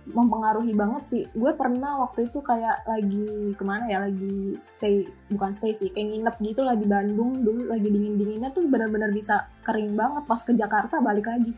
mempengaruhi 0.07 0.71
banget 0.71 1.03
sih 1.03 1.23
gue 1.35 1.53
pernah 1.53 1.99
waktu 2.07 2.31
itu 2.31 2.39
kayak 2.39 2.87
lagi 2.87 3.53
ke 3.53 3.65
mana 3.67 3.91
ya 3.91 3.99
lagi 3.99 4.55
stay 4.55 5.03
bukan 5.27 5.51
stay 5.51 5.75
sih 5.75 5.91
kayak 5.91 6.15
nginep 6.15 6.37
gitu 6.47 6.63
lah 6.63 6.79
di 6.79 6.87
Bandung 6.87 7.43
dulu 7.43 7.67
lagi 7.67 7.91
dingin 7.91 8.15
dinginnya 8.15 8.55
tuh 8.55 8.71
benar-benar 8.71 9.11
bisa 9.11 9.51
kering 9.67 9.99
banget 9.99 10.23
pas 10.23 10.39
ke 10.39 10.55
Jakarta 10.55 11.03
balik 11.03 11.27
lagi 11.27 11.53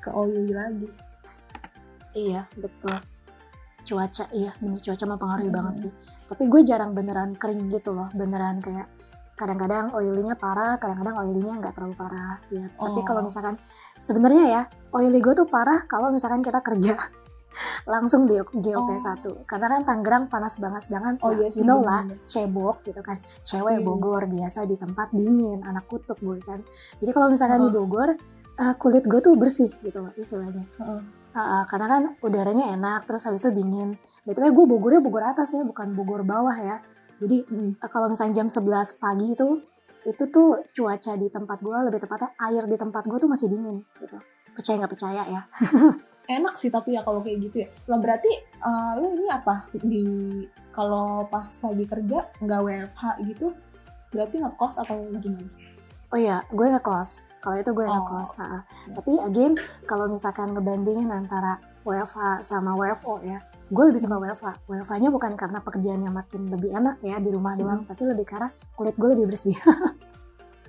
ke 0.00 0.08
oily 0.10 0.52
lagi 0.52 0.88
Iya, 2.16 2.48
betul. 2.56 2.96
Cuaca, 3.84 4.24
iya, 4.32 4.48
bener 4.56 4.80
cuaca 4.80 5.04
mempengaruhi 5.04 5.52
Hmm. 5.52 5.56
banget 5.60 5.74
sih. 5.84 5.92
Tapi 6.24 6.48
gue 6.48 6.64
jarang 6.64 6.96
beneran 6.96 7.36
kering 7.36 7.68
gitu 7.68 7.92
loh, 7.92 8.08
beneran 8.16 8.64
kayak 8.64 8.88
kadang-kadang 9.36 9.92
oily-nya 9.92 10.32
parah, 10.32 10.80
kadang-kadang 10.80 11.12
oily-nya 11.20 11.60
nggak 11.60 11.76
terlalu 11.76 11.92
parah. 11.92 12.40
Ya, 12.48 12.72
tapi 12.72 13.00
Oh. 13.00 13.04
kalau 13.04 13.20
misalkan 13.20 13.60
sebenarnya 14.00 14.44
ya 14.48 14.62
oily 14.96 15.20
gue 15.20 15.36
tuh 15.36 15.44
parah 15.44 15.84
kalau 15.84 16.08
misalkan 16.08 16.40
kita 16.40 16.64
kerja 16.64 16.96
langsung 17.86 18.28
di 18.28 18.36
GOP 18.36 18.90
Oh. 18.92 19.42
1 19.42 19.48
karena 19.48 19.66
kan 19.72 19.82
Tangerang 19.86 20.24
panas 20.28 20.60
banget 20.60 20.82
sedangkan 20.84 21.14
oh 21.24 21.32
ya, 21.32 21.46
iya 21.46 21.56
you 21.56 21.64
know 21.64 21.80
lah 21.80 22.04
cebok 22.28 22.84
gitu 22.84 23.00
kan. 23.00 23.16
Cewek 23.40 23.80
Iya. 23.80 23.86
Bogor 23.86 24.28
biasa 24.28 24.66
di 24.66 24.76
tempat 24.76 25.14
dingin 25.14 25.62
anak 25.64 25.88
kutub 25.88 26.18
gue 26.20 26.36
kan. 26.42 26.60
Jadi 27.00 27.10
kalau 27.14 27.32
misalkan 27.32 27.64
di 27.64 27.70
Heeh. 27.70 27.76
Bogor 27.78 28.08
eh, 28.56 28.74
kulit 28.76 29.04
gue 29.06 29.20
tuh 29.20 29.32
bersih 29.38 29.70
gitu 29.80 30.04
loh 30.04 30.12
istilahnya. 30.16 30.64
Heeh. 30.76 31.00
Ah, 31.36 31.60
ah, 31.60 31.62
karena 31.68 31.86
kan 31.86 32.02
udaranya 32.24 32.72
enak 32.72 33.04
terus 33.04 33.28
habis 33.28 33.44
itu 33.44 33.52
dingin. 33.52 34.00
Btw 34.24 34.52
gue 34.52 34.64
Bogornya 34.66 35.00
Bogor 35.00 35.24
atas 35.24 35.52
ya 35.52 35.64
bukan 35.64 35.92
Bogor 35.92 36.24
bawah 36.24 36.56
ya. 36.56 36.80
Jadi 37.20 37.44
eh, 37.76 37.88
kalau 37.88 38.08
misalnya 38.08 38.44
jam 38.44 38.48
11 38.48 39.00
pagi 39.00 39.32
itu 39.32 39.48
itu 40.06 40.22
tuh 40.30 40.62
cuaca 40.70 41.12
di 41.16 41.26
tempat 41.28 41.58
gue 41.58 41.78
lebih 41.90 41.98
tepatnya 41.98 42.30
air 42.38 42.62
di 42.64 42.76
tempat 42.76 43.04
gue 43.04 43.18
tuh 43.18 43.26
masih 43.26 43.48
dingin 43.48 43.80
gitu. 43.98 44.16
Percaya 44.56 44.80
nggak 44.80 44.92
percaya 44.96 45.22
ya 45.28 45.42
enak 46.26 46.54
sih 46.54 46.68
tapi 46.68 46.94
ya 46.94 47.02
kalau 47.02 47.22
kayak 47.22 47.38
gitu 47.46 47.56
ya. 47.62 47.68
Lah 47.86 47.98
berarti 47.98 48.30
eh, 48.42 48.92
lu 48.98 49.14
ini 49.14 49.26
apa? 49.28 49.66
Di 49.72 50.04
kalau 50.70 51.24
pas 51.26 51.46
lagi 51.64 51.84
kerja 51.84 52.18
nggak 52.36 52.60
WFH 52.62 53.02
gitu 53.24 53.56
berarti 54.12 54.36
ngekos 54.38 54.74
atau 54.80 54.96
gimana? 55.16 55.48
Oh 56.06 56.18
iya 56.18 56.44
gue 56.48 56.66
ngekos. 56.68 57.26
Kalau 57.40 57.56
itu 57.56 57.70
gue 57.70 57.86
Oh. 57.86 57.92
ngekos 57.92 58.30
ah, 58.36 58.42
ah. 58.42 58.62
Ya. 58.86 58.94
tapi 58.94 59.12
again 59.20 59.52
kalau 59.84 60.06
misalkan 60.06 60.50
ngebandingin 60.50 61.08
antara 61.08 61.58
WFH 61.82 62.42
sama 62.42 62.74
WFO 62.74 63.22
ya 63.22 63.38
gue 63.66 63.82
lebih 63.82 63.98
suka 63.98 64.14
WFH 64.16 64.62
WFH-nya 64.66 65.10
bukan 65.10 65.34
karena 65.34 65.58
pekerjaannya 65.58 66.10
makin 66.12 66.46
lebih 66.46 66.70
enak 66.70 67.02
ya 67.02 67.18
di 67.18 67.30
rumah 67.30 67.54
doang 67.54 67.82
tapi 67.82 68.06
lebih 68.06 68.22
karena 68.22 68.50
kulit 68.74 68.94
gue 68.94 69.08
lebih 69.14 69.26
bersih. 69.26 69.54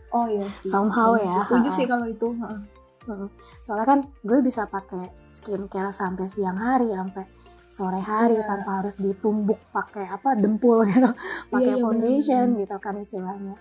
Oh 0.09 0.25
iya 0.25 0.45
sih. 0.47 0.69
Somehow 0.73 1.13
Iya 1.13 1.29
ya. 1.29 1.39
setuju 1.45 1.69
sih 1.69 1.85
kalau 1.85 2.05
itu 2.05 2.27
soalnya 3.57 3.87
kan 3.87 3.99
gue 4.19 4.39
bisa 4.39 4.65
pakai 4.65 5.27
skincare 5.27 5.89
sampai 5.89 6.25
siang 6.25 6.55
hari 6.55 6.89
sampai 6.89 7.23
sore 7.67 7.99
hari 7.99 8.33
Iya. 8.33 8.47
tanpa 8.47 8.71
harus 8.79 8.95
ditumbuk 8.95 9.59
pakai 9.69 10.07
apa 10.07 10.33
dempul 10.33 10.83
gitu. 10.87 11.11
Pakai 11.47 11.73
iya, 11.73 11.79
foundation 11.79 12.45
bener-bener. 12.51 12.63
gitu 12.63 12.75
kan 12.77 12.95
istilahnya. 12.95 13.55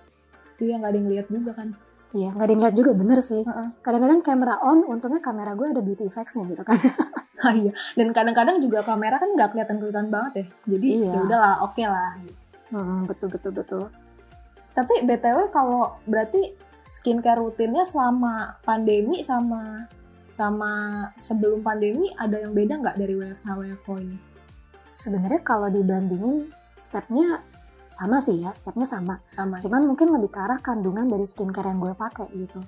Iya 0.57 0.75
nggak 0.77 0.89
ada 0.89 0.99
yang 0.99 1.11
lihat 1.11 1.27
juga 1.27 1.51
kan. 1.53 1.69
Iya 2.11 2.29
nggak 2.31 2.43
ada 2.43 2.53
yang 2.53 2.63
lihat 2.63 2.75
juga 2.75 2.91
bener 2.93 3.19
sih. 3.21 3.43
Heeh. 3.43 3.69
kadang-kadang 3.81 4.21
kamera 4.21 4.55
on 4.61 4.79
untungnya 4.85 5.19
kamera 5.19 5.53
gue 5.53 5.67
ada 5.69 5.81
beauty 5.81 6.05
effects-nya 6.05 6.47
gitu 6.47 6.63
kan. 6.63 6.79
Ah, 7.37 7.53
iya. 7.53 7.69
Dan 7.93 8.11
kadang-kadang 8.11 8.59
juga 8.59 8.81
kamera 8.81 9.21
kan 9.21 9.29
nggak 9.29 9.53
kelihatan 9.53 9.77
kelihatan 9.77 10.09
banget 10.09 10.33
ya. 10.35 10.47
Jadi 10.67 10.89
Iya. 10.99 11.13
ya 11.13 11.21
udahlah 11.21 11.55
oke 11.63 11.85
lah. 11.85 12.17
Hmm, 12.73 13.05
betul 13.05 13.29
betul 13.29 13.53
betul. 13.53 13.85
Tapi 14.73 15.05
btw 15.05 15.51
kalau 15.51 16.01
berarti 16.05 16.57
skincare 16.87 17.43
rutinnya 17.43 17.83
selama 17.83 18.63
pandemi 18.63 19.21
sama 19.27 19.91
sama 20.31 20.73
sebelum 21.17 21.65
pandemi 21.65 22.13
ada 22.15 22.39
yang 22.39 22.53
beda 22.53 22.79
nggak 22.79 22.97
dari 22.97 23.15
WFH 23.17 23.49
WFO 23.51 23.95
ini? 23.99 24.19
Sebenarnya 24.93 25.41
kalau 25.43 25.69
dibandingin 25.69 26.53
stepnya 26.77 27.41
sama 27.89 28.21
sih 28.21 28.41
ya 28.41 28.53
stepnya 28.53 28.85
sama. 28.85 29.19
Sama 29.33 29.59
ya? 29.59 29.67
cuman 29.67 29.83
mungkin 29.89 30.13
lebih 30.13 30.31
ke 30.31 30.41
arah 30.41 30.61
kandungan 30.61 31.09
dari 31.09 31.25
skincare 31.25 31.73
yang 31.73 31.81
gue 31.81 31.95
pakai 31.97 32.29
gitu. 32.37 32.61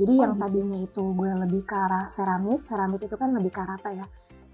Jadi 0.00 0.12
Oh, 0.16 0.22
yang 0.24 0.34
gitu. 0.36 0.42
tadinya 0.42 0.78
itu 0.80 1.02
gue 1.12 1.30
lebih 1.44 1.62
ke 1.68 1.76
arah 1.76 2.04
ceramid 2.08 2.64
ceramid 2.64 3.00
itu 3.04 3.16
kan 3.20 3.30
lebih 3.36 3.52
ke 3.52 3.60
arah 3.60 3.76
apa 3.76 3.90
ya? 3.92 4.06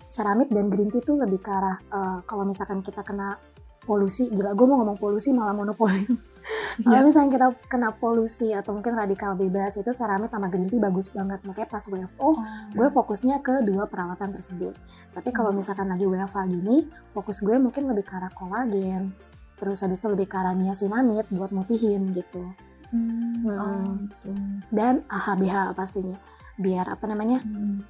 Ceramid 0.06 0.50
dan 0.50 0.66
green 0.70 0.90
tea 0.90 1.02
itu 1.02 1.14
lebih 1.14 1.40
ke 1.42 1.50
arah 1.50 1.78
eh, 1.78 2.18
kalau 2.26 2.42
misalkan 2.42 2.82
kita 2.82 3.06
kena 3.06 3.38
polusi 3.86 4.28
gila 4.34 4.52
gue 4.58 4.66
mau 4.66 4.82
ngomong 4.82 4.98
polusi 4.98 5.30
malah 5.30 5.54
monopoli 5.54 6.02
kalau 6.78 6.94
Iya. 6.94 7.04
misalnya 7.04 7.30
kita 7.32 7.46
kena 7.66 7.90
polusi 7.90 8.50
atau 8.50 8.70
mungkin 8.70 8.94
radikal 8.94 9.32
bebas 9.32 9.74
itu 9.74 9.88
ceramid 9.88 10.28
sama 10.28 10.46
green 10.46 10.66
tea 10.66 10.78
bagus 10.78 11.08
banget 11.08 11.40
makanya 11.42 11.66
pas 11.66 11.82
WFO 11.82 12.18
Oh, 12.18 12.36
gue 12.70 12.88
fokusnya 12.88 13.38
ke 13.38 13.62
dua 13.62 13.84
perawatan 13.84 14.30
tersebut. 14.30 14.74
Tapi 15.10 15.30
kalau 15.30 15.50
Hmm. 15.50 15.58
misalkan 15.58 15.86
lagi 15.86 16.04
WFA 16.04 16.44
gini, 16.44 16.84
fokus 17.10 17.38
gue 17.38 17.56
mungkin 17.56 17.86
lebih 17.86 18.02
ke 18.02 18.14
arah 18.14 18.30
kolagen, 18.30 19.14
terus 19.54 19.80
habis 19.80 19.96
itu 19.96 20.06
lebih 20.06 20.26
ke 20.26 20.36
arah 20.36 20.52
niacinamide 20.52 21.26
buat 21.30 21.50
mutihin 21.50 22.10
gitu. 22.10 22.44
Hmm, 22.86 23.42
oh, 23.46 23.56
Hmm. 23.56 24.06
gitu. 24.06 24.30
Dan 24.68 25.02
AHBH 25.06 25.72
pastinya, 25.72 26.18
biar 26.56 26.86
apa 26.86 27.04
namanya, 27.04 27.40
Hmm. 27.40 27.82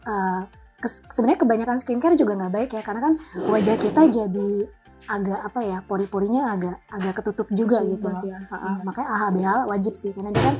kes- 0.77 1.05
sebenarnya 1.11 1.37
kebanyakan 1.39 1.77
skincare 1.77 2.15
juga 2.15 2.33
nggak 2.35 2.53
baik 2.55 2.71
ya, 2.71 2.81
karena 2.81 3.01
kan 3.03 3.15
wajah 3.47 3.77
kita 3.77 4.03
jadi 4.07 4.69
agak 5.07 5.39
apa 5.43 5.61
ya, 5.61 5.79
pori-porinya 5.81 6.51
agak 6.51 6.77
agak 6.89 7.13
ketutup 7.17 7.49
juga 7.51 7.85
gitu 7.85 8.09
loh. 8.09 8.23
ya. 8.23 8.41
Iya. 8.43 8.83
Makanya 8.83 9.09
AHBH 9.09 9.49
wajib 9.69 9.95
sih, 9.95 10.11
karena 10.11 10.33
dia 10.33 10.43
kan 10.43 10.57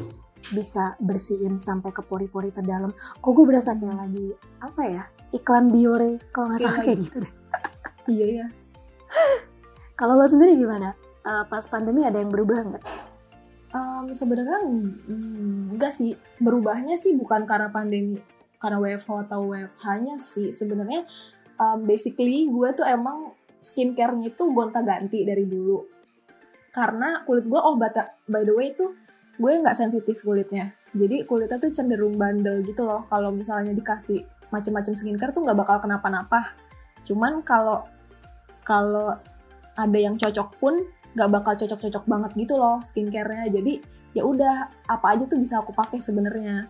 bisa 0.47 0.95
bersihin 0.99 1.57
sampai 1.57 1.91
ke 1.91 2.01
pori-pori 2.01 2.51
terdalam. 2.51 2.95
Kok 3.19 3.33
gue 3.33 3.45
berasa 3.45 3.75
kayak 3.75 3.97
lagi 3.99 4.31
apa 4.63 4.83
ya 4.85 5.05
iklan 5.35 5.69
Biore 5.69 6.23
kalau 6.31 6.55
nggak 6.55 6.61
Kayak 6.63 6.71
salah 6.71 6.85
kayak 6.85 6.95
lagi- 6.95 7.07
gitu 7.07 7.19
deh. 7.21 7.33
Iya 8.07 8.27
ya. 8.31 8.47
Kalau 9.95 10.15
lo 10.15 10.27
sendiri 10.27 10.55
gimana? 10.55 10.95
Eh, 11.21 11.45
pas 11.47 11.65
pandemi 11.67 12.07
ada 12.07 12.17
yang 12.17 12.31
berubah 12.31 12.63
nggak? 12.63 12.85
Em, 13.75 14.05
sebenarnya 14.15 14.63
mm, 14.63 15.75
enggak 15.75 15.91
sih 15.91 16.15
berubahnya 16.39 16.95
sih 16.95 17.13
bukan 17.13 17.45
karena 17.45 17.69
pandemi 17.69 18.23
karena 18.57 18.79
WFH 18.79 19.29
atau 19.29 19.53
WFH-nya 19.53 20.17
sih 20.17 20.49
sebenarnya 20.49 21.05
em, 21.57 21.79
basically 21.83 22.47
gue 22.47 22.69
tuh 22.73 22.87
emang 22.87 23.36
skincare-nya 23.61 24.33
itu 24.33 24.45
gonta-ganti 24.53 25.25
dari 25.27 25.45
dulu. 25.47 25.83
Karena 26.73 27.25
kulit 27.25 27.49
gue 27.49 27.61
oh 27.61 27.77
bata 27.81 28.21
by 28.29 28.45
the 28.45 28.53
way 28.53 28.73
itu 28.77 28.93
gue 29.37 29.53
nggak 29.53 29.77
sensitif 29.77 30.25
kulitnya. 30.25 30.77
Jadi 30.97 31.29
kulitnya 31.29 31.61
tuh 31.61 31.73
cenderung 31.73 32.17
bandel 32.17 32.65
gitu 32.65 32.85
loh. 32.85 33.05
Kalau 33.09 33.33
misalnya 33.33 33.73
dikasih 33.77 34.25
macam-macam 34.49 34.93
skincare 34.97 35.33
tuh 35.33 35.45
nggak 35.45 35.59
bakal 35.59 35.77
kenapa-napa. 35.85 36.57
Cuman 37.05 37.45
kalau 37.45 37.85
kalau 38.65 39.15
ada 39.77 39.99
yang 39.99 40.17
cocok 40.17 40.57
pun 40.57 40.81
nggak 41.17 41.31
bakal 41.33 41.53
cocok-cocok 41.57 42.05
banget 42.09 42.31
gitu 42.37 42.57
loh 42.57 42.81
skincare-nya. 42.81 43.49
Jadi 43.53 43.81
ya 44.17 44.25
udah 44.25 44.73
apa 44.89 45.07
aja 45.13 45.29
tuh 45.29 45.37
bisa 45.37 45.61
aku 45.61 45.77
pakai 45.77 46.01
sebenarnya. 46.01 46.69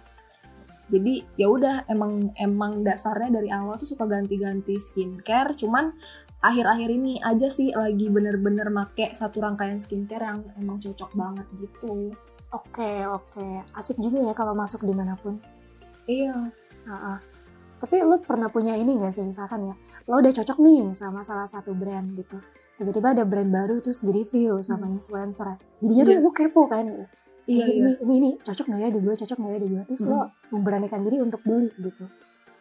Jadi 0.86 1.22
ya 1.34 1.50
udah 1.50 1.86
emang 1.90 2.30
emang 2.38 2.86
dasarnya 2.86 3.42
dari 3.42 3.50
awal 3.50 3.74
tuh 3.78 3.90
suka 3.90 4.06
ganti-ganti 4.06 4.78
skincare. 4.78 5.54
Cuman 5.58 5.94
akhir-akhir 6.40 6.88
ini 6.92 7.18
aja 7.20 7.48
sih 7.48 7.72
lagi 7.72 8.06
bener-bener 8.08 8.68
make 8.68 9.12
satu 9.12 9.40
rangkaian 9.40 9.80
skincare 9.80 10.24
yang 10.24 10.40
emang 10.56 10.78
cocok 10.78 11.10
banget 11.14 11.46
gitu 11.58 12.12
Oke 12.54 13.02
oke, 13.04 13.66
asik 13.74 13.98
juga 13.98 14.22
ya 14.22 14.30
kalau 14.30 14.54
masuk 14.54 14.86
di 14.86 14.94
mana 14.94 15.18
pun. 15.18 15.34
iya 16.06 16.46
Ha-ha. 16.86 17.18
Tapi 17.76 18.00
lo 18.06 18.22
pernah 18.22 18.46
punya 18.48 18.78
ini 18.78 18.94
gak 18.96 19.10
sih 19.12 19.26
misalkan 19.26 19.66
ya, 19.66 19.74
lo 20.06 20.22
udah 20.22 20.30
cocok 20.30 20.62
nih 20.62 20.94
sama 20.94 21.26
salah 21.26 21.44
satu 21.44 21.74
brand 21.74 22.14
gitu. 22.14 22.38
Tiba-tiba 22.78 23.12
ada 23.12 23.26
brand 23.26 23.50
baru 23.50 23.82
terus 23.82 23.98
di 24.00 24.14
review 24.14 24.62
sama 24.62 24.86
influencer. 24.88 25.58
Jadinya 25.82 26.04
tuh 26.06 26.14
Iya. 26.14 26.22
lo 26.22 26.30
kepo 26.30 26.62
kan 26.70 26.86
gitu. 26.86 27.04
iya 27.46 27.64
iya 27.66 27.74
ini, 27.82 27.90
ini, 28.00 28.14
ini 28.22 28.30
cocok 28.40 28.66
gak 28.70 28.80
ya 28.80 28.88
di 28.94 29.00
gue, 29.02 29.14
cocok 29.18 29.36
gak 29.42 29.50
ya 29.50 29.58
di 29.60 29.68
gue. 29.68 29.82
Terus 29.90 30.02
lo 30.06 30.18
memberanikan 30.54 31.00
diri 31.02 31.18
untuk 31.18 31.42
beli 31.42 31.68
gitu. 31.82 32.06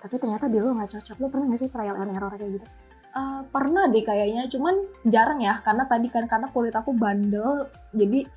Tapi 0.01 0.15
ternyata 0.17 0.49
di 0.49 0.57
lo 0.59 0.73
gak 0.73 0.91
cocok. 0.97 1.15
Lo 1.21 1.27
pernah 1.29 1.45
gak 1.53 1.61
sih 1.61 1.69
trial 1.69 1.95
and 1.95 2.09
error 2.11 2.33
kayak 2.33 2.51
gitu? 2.59 2.67
Eh, 3.15 3.41
pernah 3.47 3.87
deh 3.87 4.03
kayaknya 4.03 4.43
cuman 4.51 4.75
jarang 5.07 5.39
ya 5.39 5.55
karena 5.63 5.87
tadi 5.87 6.11
kan 6.11 6.27
karena 6.27 6.51
kulit 6.51 6.75
aku 6.75 6.91
bandel 6.91 7.63
jadi 7.95 8.27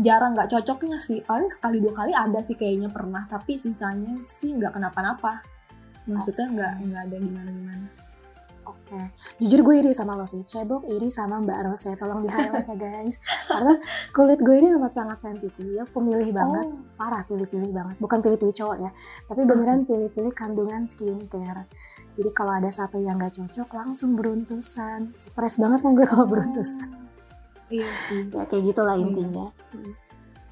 jarang 0.00 0.32
nggak 0.32 0.48
cocoknya 0.48 0.96
sih. 0.96 1.20
Paling 1.20 1.52
sekali 1.52 1.76
dua 1.84 1.92
kali 1.92 2.16
ada 2.16 2.40
sih 2.40 2.56
kayaknya 2.56 2.88
pernah 2.88 3.28
tapi 3.28 3.60
sisanya 3.60 4.16
sih 4.24 4.56
nggak 4.56 4.80
kenapa-napa. 4.80 5.44
Maksudnya 6.08 6.48
nggak 6.48 6.72
nggak 6.88 7.02
ada 7.04 7.16
gimana-gimana 7.20 8.03
Oke, 8.64 8.96
jujur 9.36 9.60
gue 9.60 9.74
iri 9.78 9.92
sama 9.92 10.16
lo 10.16 10.24
sih. 10.24 10.40
Cebok 10.40 10.88
iri 10.88 11.08
sama 11.08 11.36
Mbak 11.38 11.58
Rose. 11.64 11.92
Tolong 11.94 12.24
di 12.24 12.28
highlight 12.28 12.64
ya 12.64 12.76
guys. 12.76 13.20
Karena 13.44 13.76
kulit 14.10 14.40
gue 14.40 14.56
ini 14.56 14.72
amat 14.72 14.92
sangat 14.92 15.18
sensitif, 15.20 15.84
pemilih 15.92 16.32
banget. 16.32 16.66
oh. 16.72 16.80
Parah 16.96 17.24
pilih-pilih 17.24 17.70
banget. 17.70 17.96
Bukan 18.00 18.18
pilih-pilih 18.18 18.54
cowok 18.54 18.76
ya. 18.80 18.90
Tapi 19.28 19.44
beneran 19.44 19.84
pilih-pilih 19.84 20.32
kandungan 20.32 20.88
skincare. 20.88 21.68
Jadi 22.16 22.30
kalau 22.32 22.56
ada 22.56 22.72
satu 22.72 22.96
yang 22.96 23.20
gak 23.20 23.36
cocok 23.36 23.68
langsung 23.70 24.16
beruntusan. 24.16 25.12
Stres 25.20 25.60
banget 25.60 25.84
kan 25.84 25.92
gue 25.92 26.06
kalau 26.08 26.24
beruntusan. 26.24 26.88
Iya 27.68 27.88
sih. 28.08 28.32
Ya 28.32 28.48
kayak 28.48 28.64
gitulah 28.64 28.96
Iya. 28.96 29.04
intinya. 29.04 29.46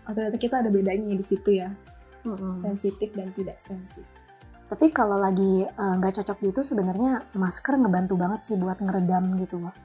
Oh, 0.04 0.12
ternyata 0.12 0.36
kita 0.36 0.60
ada 0.60 0.68
bedanya 0.68 1.06
ya 1.08 1.16
di 1.16 1.24
situ 1.24 1.50
ya. 1.56 1.72
Mm-mm. 2.22 2.54
sensitif 2.54 3.10
dan 3.18 3.34
tidak 3.34 3.58
sensitif 3.58 4.06
tapi 4.72 4.88
kalau 4.88 5.20
lagi 5.20 5.68
eh, 5.68 5.94
nggak 6.00 6.24
cocok 6.24 6.38
gitu 6.48 6.60
sebenarnya 6.64 7.28
masker 7.36 7.76
ngebantu 7.76 8.16
banget 8.16 8.40
sih 8.40 8.56
buat 8.56 8.80
ngeredam 8.80 9.36
gitu 9.36 9.60
loh 9.60 9.76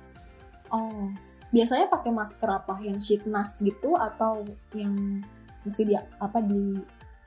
oh 0.72 1.12
biasanya 1.52 1.92
pakai 1.92 2.16
masker 2.16 2.48
apa 2.48 2.80
yang 2.80 2.96
sheet 3.04 3.28
mask 3.28 3.60
gitu 3.60 4.00
atau 4.00 4.48
yang 4.72 5.20
mesti 5.68 5.84
dia 5.84 6.08
apa 6.24 6.40
di 6.40 6.80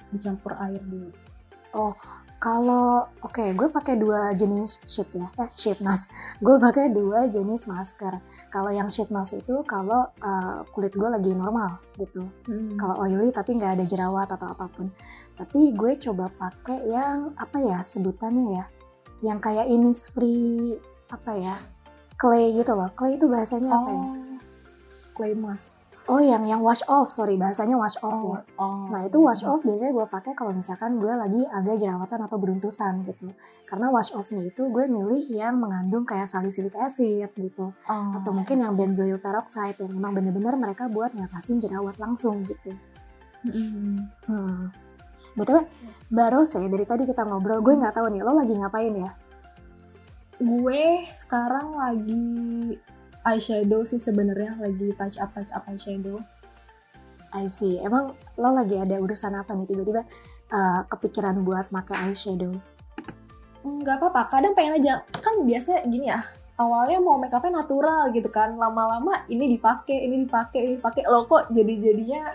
dicampur 0.09 0.57
air 0.57 0.81
dulu 0.81 1.12
Kalau 2.40 3.05
oke, 3.21 3.52
gue 3.52 3.69
pakai 3.69 4.00
dua 4.00 4.33
jenis 4.33 4.81
sheet 4.88 5.12
ya, 5.12 5.29
eh 5.37 5.52
sheet 5.52 5.85
mask. 5.85 6.09
Gue 6.45 6.57
pakai 6.57 6.88
dua 6.88 7.29
jenis 7.29 7.69
masker. 7.69 8.17
Kalau 8.49 8.73
yang 8.73 8.88
sheet 8.88 9.12
mask 9.12 9.45
itu 9.45 9.61
kalau 9.69 10.09
uh, 10.25 10.64
kulit 10.73 10.97
gue 10.97 11.05
lagi 11.05 11.37
normal 11.37 11.76
gitu. 12.00 12.25
Hmm. 12.49 12.81
Kalau 12.81 12.97
oily 13.05 13.29
tapi 13.29 13.61
nggak 13.61 13.76
ada 13.76 13.85
jerawat 13.85 14.25
atau 14.33 14.57
apa 14.57 14.73
pun. 14.73 14.88
Tapi 15.40 15.73
gue 15.73 15.92
coba 15.97 16.28
pakai 16.28 16.85
yang 16.92 17.32
apa 17.40 17.56
ya 17.64 17.80
sebutannya 17.80 18.61
ya, 18.61 18.64
yang 19.25 19.40
kayak 19.40 19.73
Innisfree 19.73 20.76
apa 21.09 21.32
ya, 21.32 21.56
clay 22.20 22.52
gitu 22.52 22.76
loh. 22.76 22.92
Clay 22.92 23.16
itu 23.16 23.25
bahasanya 23.25 23.73
apa 23.73 23.88
ya? 23.88 24.04
Oh, 24.04 24.37
clay 25.16 25.32
mask. 25.32 25.80
Oh, 26.11 26.18
yang 26.18 26.42
yang 26.42 26.61
wash 26.61 26.82
off, 26.90 27.09
sorry 27.09 27.38
bahasanya 27.40 27.78
wash 27.78 27.94
off 28.04 28.18
ya. 28.20 28.42
oh. 28.59 28.90
Nah 28.90 29.06
itu 29.06 29.16
wash 29.23 29.47
off 29.47 29.62
biasanya 29.62 29.94
gue 29.94 30.06
pakai 30.11 30.35
kalau 30.35 30.52
misalkan 30.52 30.99
gue 31.00 31.09
lagi 31.09 31.40
agak 31.49 31.80
jerawatan 31.80 32.20
atau 32.26 32.37
beruntusan 32.37 32.92
gitu. 33.09 33.32
Karena 33.64 33.88
wash 33.94 34.11
offnya 34.12 34.44
itu 34.44 34.66
gue 34.68 34.85
milih 34.90 35.30
yang 35.30 35.56
mengandung 35.56 36.02
kayak 36.02 36.26
salicylic 36.26 36.75
acid 36.75 37.30
gitu. 37.32 37.70
Oh, 37.87 38.11
Atau 38.18 38.35
mungkin 38.35 38.59
yang 38.59 38.75
benzoyl 38.75 39.23
peroxide 39.23 39.78
yang 39.78 39.94
memang 39.94 40.18
bener-bener 40.18 40.59
mereka 40.59 40.90
buat 40.90 41.14
ngatasin 41.14 41.62
jerawat 41.62 41.94
langsung 41.97 42.42
gitu. 42.42 42.75
Mm-mm. 43.47 44.04
Hmm. 44.28 44.68
Betul 45.39 45.67
Mbak 46.11 46.29
Rose 46.35 46.59
dari 46.67 46.83
tadi 46.83 47.07
kita 47.07 47.23
ngobrol, 47.23 47.63
gue 47.63 47.75
nggak 47.79 47.95
tahu 47.95 48.11
nih 48.11 48.23
lo 48.27 48.35
lagi 48.35 48.55
ngapain 48.59 48.95
ya? 48.99 49.11
Gue 50.43 51.07
sekarang 51.15 51.79
lagi 51.79 52.75
eyeshadow 53.23 53.85
sih 53.85 54.01
sebenarnya 54.01 54.59
lagi 54.59 54.91
touch 54.97 55.21
up 55.21 55.31
touch 55.31 55.53
up 55.55 55.63
eyeshadow. 55.71 56.19
I 57.31 57.47
see. 57.47 57.79
Emang 57.79 58.19
lo 58.35 58.51
lagi 58.51 58.75
ada 58.75 58.99
urusan 58.99 59.39
apa 59.39 59.55
nih 59.55 59.71
tiba-tiba 59.71 60.03
uh, 60.51 60.83
kepikiran 60.91 61.47
buat 61.47 61.71
pakai 61.71 62.11
eyeshadow? 62.11 62.51
Nggak 63.63 63.97
apa-apa, 64.03 64.35
kadang 64.35 64.57
pengen 64.59 64.83
aja. 64.83 65.07
Kan 65.21 65.47
biasa 65.47 65.87
gini 65.87 66.11
ya, 66.11 66.19
awalnya 66.59 66.99
mau 66.99 67.21
make 67.21 67.31
upnya 67.31 67.63
natural 67.63 68.11
gitu 68.11 68.27
kan, 68.33 68.57
lama-lama 68.57 69.29
ini 69.31 69.47
dipakai, 69.53 70.11
ini 70.11 70.27
dipakai, 70.27 70.61
ini 70.65 70.73
dipakai. 70.81 71.07
Lo 71.07 71.29
kok 71.29 71.53
jadi-jadinya 71.53 72.35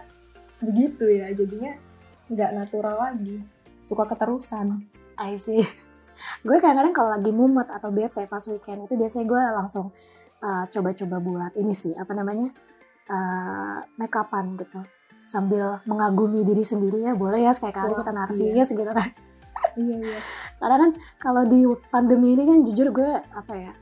begitu 0.64 1.12
ya, 1.12 1.34
jadinya 1.36 1.76
nggak 2.32 2.52
natural 2.54 2.96
lagi. 2.98 3.42
Suka 3.86 4.10
keterusan. 4.10 4.86
I 5.20 5.38
see. 5.38 5.62
gue 6.48 6.58
kadang-kadang 6.64 6.96
kalau 6.96 7.10
lagi 7.12 7.32
mumet 7.36 7.68
atau 7.68 7.92
bete 7.92 8.24
pas 8.28 8.44
weekend 8.48 8.88
itu 8.88 8.96
biasanya 8.96 9.26
gue 9.28 9.42
langsung 9.52 9.92
uh, 10.40 10.64
coba-coba 10.70 11.18
buat 11.20 11.54
ini 11.60 11.76
sih 11.76 11.92
apa 11.92 12.16
namanya 12.16 12.48
uh, 13.12 13.84
make 14.00 14.16
upan 14.16 14.56
gitu 14.56 14.80
sambil 15.26 15.82
mengagumi 15.84 16.46
diri 16.46 16.64
sendiri 16.64 17.04
ya 17.04 17.18
boleh 17.18 17.44
ya 17.44 17.52
sekali-kali 17.52 17.92
Wah, 17.92 18.00
kita 18.06 18.14
narsis 18.14 18.68
gitu 18.80 18.94
kan 18.96 19.12
Iya, 19.76 19.98
iya. 19.98 20.20
karena 20.62 20.76
kan 20.78 20.92
kalau 21.20 21.44
di 21.48 21.64
pandemi 21.90 22.36
ini 22.36 22.44
kan 22.48 22.60
jujur 22.64 22.92
gue 22.96 23.12
apa 23.24 23.54
ya 23.56 23.74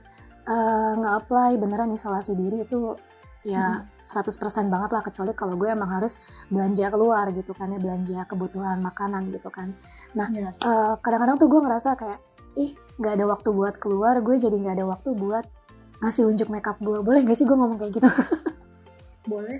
uh, 0.47 0.93
nge-apply 1.01 1.59
beneran 1.59 1.91
isolasi 1.93 2.33
diri 2.38 2.65
itu 2.65 2.97
ya 3.43 3.83
100% 4.03 4.36
banget 4.67 4.89
lah 4.91 5.01
kecuali 5.01 5.31
kalau 5.31 5.55
gue 5.55 5.72
emang 5.72 5.88
harus 5.88 6.19
belanja 6.51 6.91
keluar 6.91 7.31
gitu 7.31 7.55
kan 7.55 7.72
ya 7.72 7.79
belanja 7.79 8.19
kebutuhan 8.27 8.83
makanan 8.83 9.31
gitu 9.31 9.48
kan. 9.48 9.72
Iya. 10.13 10.51
Eh, 10.53 10.93
kadang-kadang 11.00 11.39
tuh 11.39 11.48
gue 11.48 11.60
ngerasa 11.63 11.95
kayak 11.95 12.19
ih 12.60 12.75
nggak 13.00 13.13
ada 13.17 13.25
waktu 13.25 13.50
buat 13.50 13.75
keluar 13.79 14.19
gue 14.19 14.36
jadi 14.36 14.53
nggak 14.53 14.75
ada 14.77 14.86
waktu 14.86 15.10
buat 15.15 15.48
ngasih 16.03 16.27
unjuk 16.27 16.51
makeup 16.51 16.77
gue. 16.83 17.00
Boleh 17.00 17.24
gak 17.24 17.39
sih 17.39 17.48
gue 17.48 17.55
ngomong 17.55 17.79
kayak 17.79 17.95
gitu? 17.95 18.10
Boleh. 19.31 19.55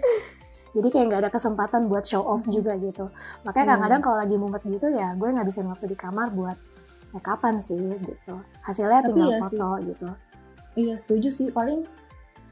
jadi 0.74 0.90
kayak 0.90 1.06
nggak 1.08 1.22
ada 1.24 1.32
kesempatan 1.32 1.86
buat 1.86 2.04
show 2.04 2.26
off 2.26 2.44
juga 2.50 2.74
gitu. 2.82 3.08
Makanya 3.48 3.64
Iya. 3.64 3.70
kadang-kadang 3.78 4.02
kalau 4.04 4.18
lagi 4.20 4.36
mumet 4.36 4.64
gitu 4.66 4.90
ya 4.92 5.14
gue 5.16 5.30
ngabisin 5.30 5.70
waktu 5.70 5.86
di 5.88 5.96
kamar 5.96 6.34
buat 6.34 6.58
make 7.14 7.30
upan 7.30 7.62
sih 7.62 7.94
gitu. 8.02 8.42
Hasilnya 8.66 9.06
Tapi 9.06 9.10
tinggal 9.14 9.30
iya 9.30 9.40
foto 9.40 9.70
gitu. 9.86 10.08
Iya 10.74 10.96
setuju 10.98 11.30
sih. 11.30 11.48
Paling 11.54 11.86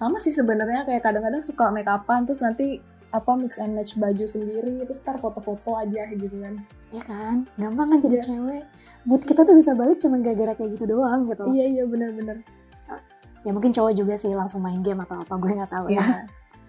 sama 0.02 0.18
sih 0.18 0.34
sebenarnya 0.34 0.82
kayak 0.82 1.06
kadang-kadang 1.06 1.46
suka 1.46 1.70
make 1.70 1.86
upan 1.86 2.26
terus 2.26 2.42
nanti 2.42 2.82
apa 3.12 3.38
mix 3.38 3.60
and 3.60 3.76
match 3.76 3.94
baju 3.94 4.26
sendiri 4.26 4.82
terus 4.82 4.98
ntar 5.00 5.20
foto-foto 5.20 5.76
aja 5.76 6.10
gitu 6.10 6.32
kan. 6.34 6.58
ya 6.90 7.02
kan 7.04 7.46
gampang 7.54 7.88
kan 7.88 8.00
jadi 8.02 8.18
Iya. 8.18 8.24
cewek 8.26 8.64
mood 9.04 9.22
kita 9.22 9.44
tuh 9.44 9.54
bisa 9.54 9.76
balik 9.76 10.00
cuma 10.00 10.18
gara-gara 10.18 10.56
kayak 10.56 10.74
gitu 10.74 10.90
doang 10.90 11.30
gitu 11.30 11.44
Iya 11.46 11.66
iya 11.70 11.84
benar-benar. 11.86 12.42
ya 13.42 13.52
mungkin 13.52 13.70
cowok 13.70 13.94
juga 13.94 14.14
sih 14.16 14.32
langsung 14.32 14.62
main 14.62 14.82
game 14.82 15.02
atau 15.02 15.18
apa 15.18 15.34
gue 15.36 15.52
nggak 15.52 15.70
tahu 15.70 15.86
ya 15.88 16.00
Iya. 16.00 16.06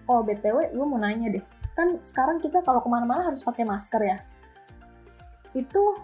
Oh 0.03 0.21
btw 0.21 0.69
gue 0.69 0.85
mau 0.85 0.99
nanya 0.99 1.31
deh 1.31 1.43
kan 1.73 1.97
sekarang 1.99 2.37
kita 2.37 2.61
kalau 2.61 2.77
ke 2.77 2.87
mana-mana 2.87 3.25
harus 3.25 3.41
pakai 3.41 3.65
masker 3.65 4.01
ya. 4.03 4.17
Itu 5.53 5.97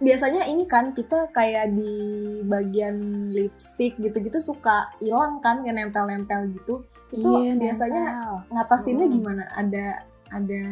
biasanya 0.00 0.48
ini 0.48 0.64
kan 0.64 0.90
kita 0.90 1.28
kayak 1.30 1.76
di 1.76 1.94
bagian 2.42 3.28
lipstick 3.28 3.94
gitu-gitu 3.96 4.40
suka 4.40 4.88
hilang 4.98 5.38
kan 5.38 5.60
kayak 5.60 5.76
nempel-nempel 5.76 6.50
gitu. 6.56 6.74
Itu 7.12 7.30
Iya, 7.42 7.54
biasanya 7.58 8.02
nempel. 8.02 8.34
ngatasinnya 8.56 9.06
Hmm. 9.06 9.14
gimana? 9.14 9.42
Ada 9.52 9.84
ada 10.30 10.62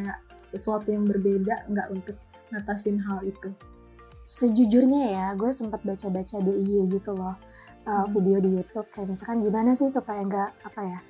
sesuatu 0.49 0.88
yang 0.88 1.05
berbeda 1.05 1.69
nggak 1.69 1.88
untuk 1.93 2.17
ngatasin 2.49 2.97
hal 2.99 3.21
itu? 3.23 3.53
Sejujurnya 4.23 5.03
ya, 5.09 5.27
gue 5.35 5.49
sempat 5.51 5.81
baca-baca 5.83 6.37
di 6.38 6.53
IG 6.53 6.73
gitu 7.01 7.17
loh, 7.17 7.37
uh, 7.85 8.05
Hmm. 8.05 8.12
video 8.12 8.38
di 8.38 8.57
YouTube 8.57 8.88
kayak 8.88 9.09
misalkan 9.09 9.41
gimana 9.41 9.73
sih 9.73 9.88
supaya 9.88 10.21
nggak 10.21 10.51
apa 10.64 10.81
ya, 10.85 11.01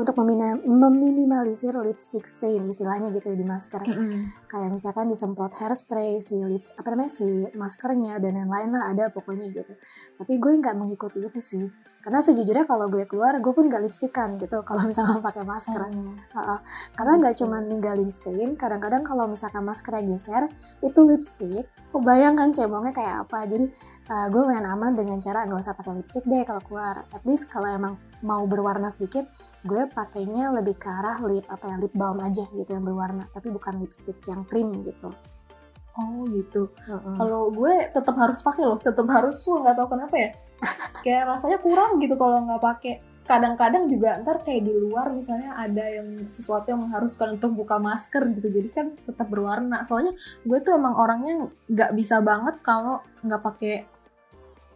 untuk 0.00 0.16
memina- 0.16 0.56
meminimalisir 0.64 1.76
lipstick 1.76 2.24
stain 2.24 2.64
istilahnya 2.64 3.12
gitu 3.12 3.30
ya 3.30 3.36
di 3.36 3.44
masker. 3.44 3.84
Kayak 4.48 4.70
misalkan 4.72 5.12
disemprot 5.12 5.52
hairspray 5.60 6.16
si 6.24 6.40
lips 6.40 6.72
apa 6.80 6.96
namanya 6.96 7.12
si 7.12 7.44
maskernya 7.52 8.16
dan 8.16 8.40
lain-lain 8.40 8.72
lah 8.72 8.88
ada 8.88 9.12
pokoknya 9.12 9.52
gitu. 9.52 9.76
Tapi 10.16 10.40
gue 10.40 10.52
nggak 10.56 10.72
mengikuti 10.72 11.20
itu 11.20 11.38
sih. 11.38 11.68
Karena 12.00 12.24
sejujurnya 12.24 12.64
kalau 12.64 12.88
gue 12.88 13.04
keluar 13.04 13.36
gue 13.44 13.52
pun 13.52 13.68
nggak 13.68 13.84
lipstikan 13.84 14.40
gitu 14.40 14.62
kalau 14.68 14.88
misalkan 14.88 15.20
pakai 15.20 15.44
masker. 15.44 15.80
Ha-ha. 16.32 16.56
Karena 16.96 17.12
nggak 17.20 17.34
cuma 17.44 17.60
ninggalin 17.60 18.08
stain, 18.08 18.56
kadang-kadang 18.56 19.04
kalau 19.04 19.28
misalkan 19.28 19.60
maskernya 19.68 20.08
geser, 20.08 20.48
itu 20.80 21.00
lipstick, 21.04 21.68
kebayangkan 21.92 22.56
cebongnya 22.56 22.96
kayak 22.96 23.28
apa. 23.28 23.44
Jadi 23.44 23.68
uh, 24.10 24.26
gue 24.26 24.42
main 24.42 24.66
aman 24.66 24.92
dengan 24.98 25.22
cara 25.22 25.46
nggak 25.46 25.60
usah 25.62 25.78
pakai 25.78 26.02
lipstick 26.02 26.26
deh 26.26 26.42
kalau 26.42 26.62
keluar. 26.66 27.06
At 27.14 27.22
least 27.22 27.46
kalau 27.46 27.70
emang 27.70 27.94
mau 28.20 28.44
berwarna 28.44 28.90
sedikit, 28.90 29.30
gue 29.64 29.86
pakainya 29.88 30.50
lebih 30.52 30.76
ke 30.76 30.90
arah 30.90 31.22
lip 31.24 31.46
apa 31.46 31.70
ya 31.70 31.76
lip 31.78 31.94
balm 31.94 32.20
aja 32.20 32.44
gitu 32.52 32.70
yang 32.74 32.84
berwarna, 32.84 33.30
tapi 33.30 33.48
bukan 33.48 33.78
lipstick 33.80 34.18
yang 34.26 34.42
cream 34.44 34.74
gitu. 34.82 35.14
Oh 35.96 36.26
gitu. 36.28 36.70
Mm-mm. 36.86 37.16
Kalau 37.16 37.50
gue 37.54 37.74
tetap 37.90 38.14
harus 38.18 38.42
pakai 38.42 38.64
loh, 38.66 38.78
tetap 38.78 39.06
harus 39.08 39.40
full 39.40 39.62
nggak 39.62 39.78
tahu 39.78 39.88
kenapa 39.94 40.16
ya. 40.18 40.30
kayak 41.06 41.24
rasanya 41.24 41.58
kurang 41.62 41.96
gitu 42.02 42.14
kalau 42.18 42.44
nggak 42.44 42.62
pakai. 42.62 42.94
Kadang-kadang 43.24 43.86
juga 43.86 44.18
ntar 44.26 44.42
kayak 44.42 44.66
di 44.66 44.74
luar 44.74 45.14
misalnya 45.14 45.54
ada 45.54 45.86
yang 45.86 46.26
sesuatu 46.26 46.74
yang 46.74 46.82
mengharuskan 46.82 47.38
untuk 47.38 47.54
buka 47.54 47.78
masker 47.78 48.26
gitu, 48.34 48.48
jadi 48.50 48.68
kan 48.74 48.86
tetap 49.06 49.30
berwarna. 49.30 49.86
Soalnya 49.86 50.18
gue 50.42 50.58
tuh 50.58 50.74
emang 50.74 50.98
orangnya 50.98 51.46
nggak 51.70 51.94
bisa 51.94 52.18
banget 52.26 52.58
kalau 52.66 52.98
nggak 53.22 53.38
pakai 53.38 53.74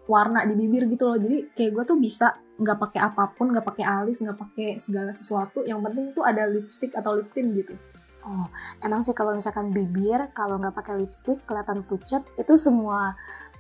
warna 0.04 0.44
di 0.44 0.54
bibir 0.54 0.84
gitu 0.86 1.06
loh. 1.06 1.16
Jadi 1.16 1.50
kayak 1.50 1.70
gue 1.72 1.84
tuh 1.84 1.96
bisa 1.96 2.26
nggak 2.54 2.78
pakai 2.78 3.00
apa 3.02 3.30
pun, 3.30 3.50
nggak 3.50 3.64
pakai 3.64 3.84
alis, 3.84 4.20
nggak 4.20 4.36
pakai 4.36 4.68
segala 4.76 5.10
sesuatu. 5.10 5.62
Yang 5.62 5.80
penting 5.82 6.04
tuh 6.12 6.22
ada 6.22 6.44
lipstick 6.44 6.92
atau 6.92 7.14
lip 7.14 7.30
tint 7.30 7.50
gitu. 7.50 7.74
Oh, 8.22 8.48
emang 8.80 9.00
sih 9.00 9.12
kalau 9.12 9.32
misalkan 9.32 9.68
bibir 9.68 10.16
kalau 10.32 10.56
nggak 10.56 10.72
pakai 10.72 10.96
lipstick 10.96 11.44
kelihatan 11.44 11.82
pucat, 11.82 12.24
itu 12.34 12.54
semua 12.54 13.12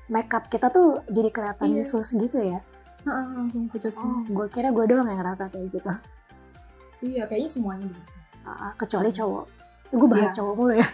makeup 0.06 0.48
kita 0.48 0.68
tuh 0.68 1.04
jadi 1.06 1.28
kelihatan 1.28 1.68
Iya. 1.70 1.80
useless 1.80 2.12
gitu 2.12 2.36
ya. 2.36 2.60
Heeh, 3.02 3.26
langsung 3.34 3.68
pucat 3.68 3.92
Oh, 3.92 4.00
semua. 4.00 4.24
gue 4.24 4.46
kira 4.48 4.68
gue 4.68 4.84
doang 4.86 5.04
yang 5.04 5.20
ngerasa 5.20 5.48
kayak 5.48 5.68
gitu. 5.70 5.90
Iya, 7.02 7.24
kayaknya 7.24 7.50
semuanya 7.50 7.84
gitu. 7.84 8.00
Ah, 8.42 8.72
kecuali 8.74 9.08
cowok. 9.08 9.44
Gue 9.92 10.08
bahas 10.08 10.28
Iya. 10.28 10.36
cowok 10.38 10.52
mulu 10.54 10.72
ya. 10.74 10.88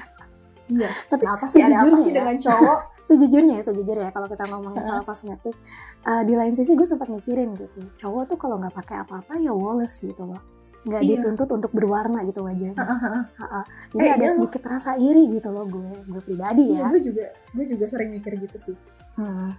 Iya. 0.68 0.90
Tapi 1.06 1.24
apa 1.24 1.44
sih 1.50 1.60
ada 1.60 1.76
apa 1.80 1.96
sih 1.96 2.10
ya, 2.10 2.16
dengan 2.18 2.36
cowok? 2.40 2.78
Sejujurnya 3.10 3.58
ya, 3.58 3.64
sejujurnya 3.66 4.06
ya 4.06 4.12
kalau 4.12 4.24
kita 4.24 4.46
ngomongin 4.46 4.80
soal 4.80 5.02
kosmetik, 5.02 5.58
uh, 6.04 6.22
di 6.22 6.38
lain 6.38 6.54
sisi 6.54 6.72
gue 6.72 6.86
sempat 6.86 7.10
mikirin 7.10 7.58
gitu, 7.58 7.82
cowok 7.98 8.22
tuh 8.26 8.38
kalau 8.38 8.56
nggak 8.56 8.70
pakai 8.72 9.02
apa-apa 9.02 9.34
ya 9.36 9.50
woles 9.50 9.98
gitu 9.98 10.22
loh, 10.24 10.38
nggak 10.80 11.02
Iya. 11.02 11.10
dituntut 11.18 11.50
untuk 11.50 11.70
berwarna 11.70 12.22
gitu 12.22 12.40
wajahnya. 12.40 12.78
Ha-ha. 12.78 13.60
Jadi 13.90 14.00
Eh, 14.00 14.08
ada 14.08 14.16
iya 14.16 14.28
loh. 14.30 14.34
sedikit 14.38 14.62
rasa 14.64 14.94
iri 14.94 15.26
gitu 15.28 15.50
loh 15.50 15.66
gue, 15.66 15.90
gue 16.06 16.22
pribadi 16.22 16.70
Iya, 16.70 16.86
ya. 16.86 16.88
gue 16.88 17.00
juga 17.02 17.24
gue 17.52 17.64
juga 17.66 17.84
sering 17.84 18.08
mikir 18.08 18.38
gitu 18.38 18.56
sih. 18.56 18.76
Hmm. 19.18 19.52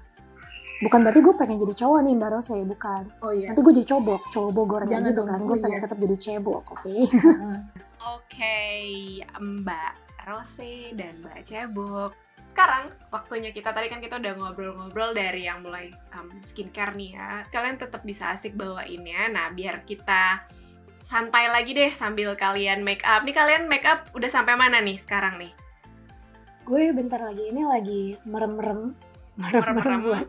Bukan 0.82 1.06
berarti 1.06 1.22
gue 1.22 1.36
pengen 1.38 1.62
jadi 1.62 1.78
cowok 1.78 2.00
nih 2.02 2.14
Mbak 2.18 2.30
Rose, 2.32 2.58
bukan. 2.66 3.04
Oh 3.22 3.30
iya. 3.30 3.54
Nanti 3.54 3.62
gue 3.62 3.74
jadi 3.76 3.86
cobok, 3.86 4.22
cowok 4.34 4.50
Bogor 4.50 4.82
Jangan 4.90 5.06
gitu 5.06 5.22
dong, 5.22 5.28
kan. 5.30 5.40
Gue 5.46 5.58
iya. 5.58 5.64
pengen 5.68 5.80
tetap 5.86 5.98
jadi 6.00 6.16
cebok, 6.18 6.64
oke? 6.74 6.90
Oke, 8.18 8.58
Mbak 9.38 9.94
Rose 10.26 10.74
dan 10.96 11.14
Mbak 11.22 11.40
Cebok. 11.46 12.12
Sekarang 12.52 12.92
waktunya 13.16 13.56
kita 13.56 13.72
tadi 13.72 13.88
kan 13.88 14.04
kita 14.04 14.20
udah 14.20 14.36
ngobrol-ngobrol 14.36 15.16
dari 15.16 15.48
yang 15.48 15.64
mulai 15.64 15.96
um, 16.12 16.28
skincare 16.44 16.92
nih 17.00 17.16
ya. 17.16 17.48
Kalian 17.48 17.80
tetap 17.80 18.04
bisa 18.04 18.36
asik 18.36 18.60
bawainnya. 18.60 19.32
Nah, 19.32 19.56
biar 19.56 19.88
kita 19.88 20.44
santai 21.02 21.48
lagi 21.48 21.72
deh 21.72 21.88
sambil 21.88 22.36
kalian 22.36 22.84
make 22.84 23.08
up. 23.08 23.24
Nih 23.24 23.32
kalian 23.32 23.72
make 23.72 23.88
up 23.88 24.12
udah 24.12 24.28
sampai 24.28 24.60
mana 24.60 24.84
nih 24.84 25.00
sekarang 25.00 25.40
nih? 25.40 25.56
gue 26.62 26.94
bentar 26.94 27.20
lagi 27.20 27.50
ini 27.50 27.64
lagi 27.66 28.02
merem-merem 28.24 28.94
merem-merem 29.42 30.00
buat 30.06 30.28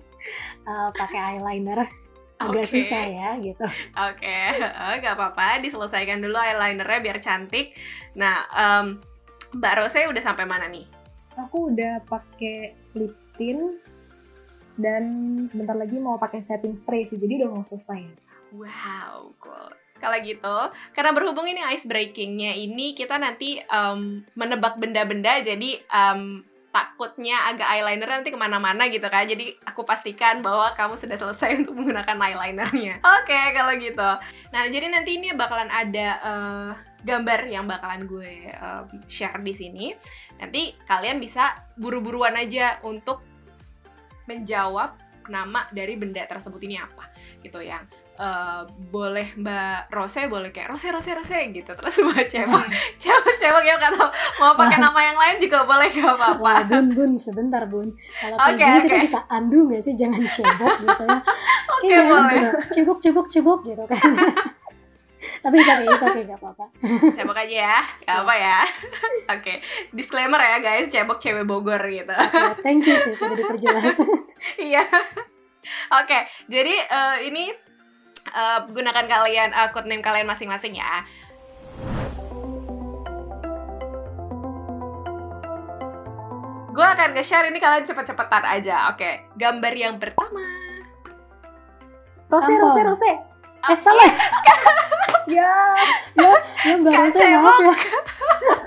uh, 0.65 0.91
pakai 0.91 1.37
eyeliner 1.37 1.85
agak 2.43 2.67
Oke. 2.67 2.75
susah 2.75 3.07
ya 3.07 3.31
gitu. 3.39 3.63
Oke, 4.11 4.27
eh, 4.59 4.95
nggak 4.99 5.15
apa-apa, 5.15 5.63
diselesaikan 5.63 6.19
dulu 6.19 6.35
eyelinernya 6.35 6.99
biar 6.99 7.23
cantik. 7.23 7.71
Nah, 8.19 8.51
em, 8.51 8.99
Mbak 9.55 9.75
Rose 9.79 10.11
udah 10.11 10.19
sampai 10.19 10.43
mana 10.43 10.67
nih? 10.67 10.83
Aku 11.38 11.73
udah 11.73 12.05
pakai 12.05 12.77
lip 12.92 13.16
tint 13.40 13.81
dan 14.77 15.05
sebentar 15.45 15.77
lagi 15.77 16.01
mau 16.01 16.16
pakai 16.16 16.40
setting 16.40 16.77
spray 16.77 17.05
sih, 17.05 17.21
jadi 17.21 17.45
udah 17.45 17.49
mau 17.53 17.64
selesai. 17.64 18.09
Wow, 18.53 19.33
cool. 19.40 19.68
Kalau 20.03 20.18
gitu, 20.18 20.57
karena 20.92 21.14
berhubung 21.14 21.47
ini 21.47 21.62
ice 21.73 21.87
breakingnya 21.87 22.59
ini 22.59 22.90
kita 22.92 23.23
nanti 23.23 23.62
em, 23.62 24.27
menebak 24.35 24.75
benda-benda, 24.77 25.38
jadi 25.47 25.79
em, 25.79 26.42
takutnya 26.73 27.37
agak 27.53 27.69
eyeliner 27.69 28.09
nanti 28.09 28.33
ke 28.33 28.39
mana-mana 28.41 28.89
gitu 28.89 29.05
kan. 29.13 29.29
Jadi 29.29 29.53
aku 29.69 29.85
pastikan 29.85 30.41
bahwa 30.41 30.73
kamu 30.73 30.97
sudah 30.97 31.21
selesai 31.21 31.55
untuk 31.61 31.77
menggunakan 31.77 32.17
eyelinernya. 32.17 32.99
Oke, 33.05 33.41
kalau 33.53 33.77
gitu. 33.77 34.11
Nah, 34.51 34.63
jadi 34.73 34.89
nanti 34.89 35.21
ini 35.21 35.37
bakalan 35.37 35.69
ada 35.69 36.09
eh, 36.25 36.71
gambar 37.05 37.47
yang 37.47 37.69
bakalan 37.69 38.09
gue 38.09 38.51
em, 38.51 38.85
share 39.07 39.39
di 39.45 39.53
sini. 39.53 39.87
Nanti 40.41 40.73
kalian 40.89 41.21
bisa 41.21 41.61
buru-buruan 41.77 42.35
aja 42.35 42.81
untuk 42.83 43.21
menjawab 44.27 44.97
nama 45.31 45.71
dari 45.71 45.95
benda 45.95 46.27
tersebut 46.27 46.59
ini 46.67 46.79
apa 46.79 47.07
gitu 47.47 47.63
yang 47.63 47.87
eh, 48.23 48.61
boleh 48.87 49.27
Mbak 49.35 49.91
Rose 49.91 50.23
boleh 50.27 50.49
kayak 50.49 50.71
Rose 50.71 50.87
Rose 50.87 51.11
Rose 51.11 51.35
gitu 51.51 51.71
terus 51.75 51.95
Mbak 51.99 52.31
Cebok 52.31 52.65
Cebok 52.97 53.35
Cebok 53.37 53.65
ya 53.67 53.75
atau 53.77 54.07
mau 54.39 54.55
pakai 54.55 54.79
nama 54.79 55.01
yang 55.03 55.19
lain 55.19 55.37
juga 55.37 55.67
boleh 55.67 55.91
gak 55.91 56.07
apa-apa 56.15 56.39
Wah, 56.39 56.63
bun 56.63 56.87
bun 56.93 57.11
sebentar 57.15 57.67
bun. 57.67 57.91
Kalau 58.15 58.39
kayak 58.39 58.55
Oke, 58.55 58.63
gini 58.63 58.79
kita 58.81 58.95
oke. 58.95 59.05
bisa 59.05 59.21
andu 59.27 59.59
nggak 59.67 59.83
sih 59.83 59.95
jangan 59.95 60.23
cebok 60.23 60.75
gitu 60.81 61.03
ya? 61.03 61.19
Oke, 61.75 61.85
Kayak 61.85 62.05
boleh. 62.07 62.31
gitu. 62.33 62.59
Cebok 62.73 62.99
cebok 63.03 63.27
cebok 63.27 63.61
gitu 63.63 63.83
kan. 63.85 63.99
Tapi 65.43 65.55
bisa 65.55 65.73
oke, 65.77 65.87
bisa 65.87 66.07
oke 66.09 66.21
nggak 66.23 66.39
apa-apa. 66.39 66.65
Cebok 67.15 67.37
aja 67.39 67.55
ya 67.69 67.79
gak 68.03 68.17
apa 68.23 68.35
ya 68.35 68.59
oke 69.35 69.55
disclaimer 69.91 70.39
ya 70.39 70.59
guys 70.59 70.91
Cebok 70.91 71.19
cewek 71.19 71.47
Bogor 71.47 71.79
gitu 71.87 72.11
Oke, 72.11 72.63
thank 72.63 72.83
you 72.83 72.95
sih 72.97 73.15
sudah 73.15 73.35
diperjelas. 73.35 73.99
Iya. 74.59 74.83
Oke, 75.95 76.19
jadi 76.47 76.75
eh, 76.75 77.17
ini 77.25 77.55
eh, 78.33 78.59
gunakan 78.68 79.07
kalian 79.07 79.51
uh, 79.53 79.68
code 79.71 79.87
name 79.87 80.01
kalian 80.01 80.27
masing-masing 80.27 80.75
ya. 80.75 81.05
Gue 86.73 86.87
akan 86.88 87.12
nge-share 87.12 87.53
ini 87.53 87.61
kalian 87.61 87.85
cepet-cepetan 87.85 88.45
aja. 88.49 88.88
Oke, 88.88 89.29
gambar 89.37 89.73
yang 89.77 90.01
pertama. 90.01 90.40
Rose. 92.33 92.49
Rose, 92.49 92.81
Rose. 92.81 93.12
eh 93.62 93.79
salah 93.79 94.03
Ya, 95.31 95.55
ya, 96.18 96.33
ya 96.66 96.75
Mbak 96.83 97.14
Cebok. 97.14 97.47
maaf 97.47 97.62
ya. 97.62 97.75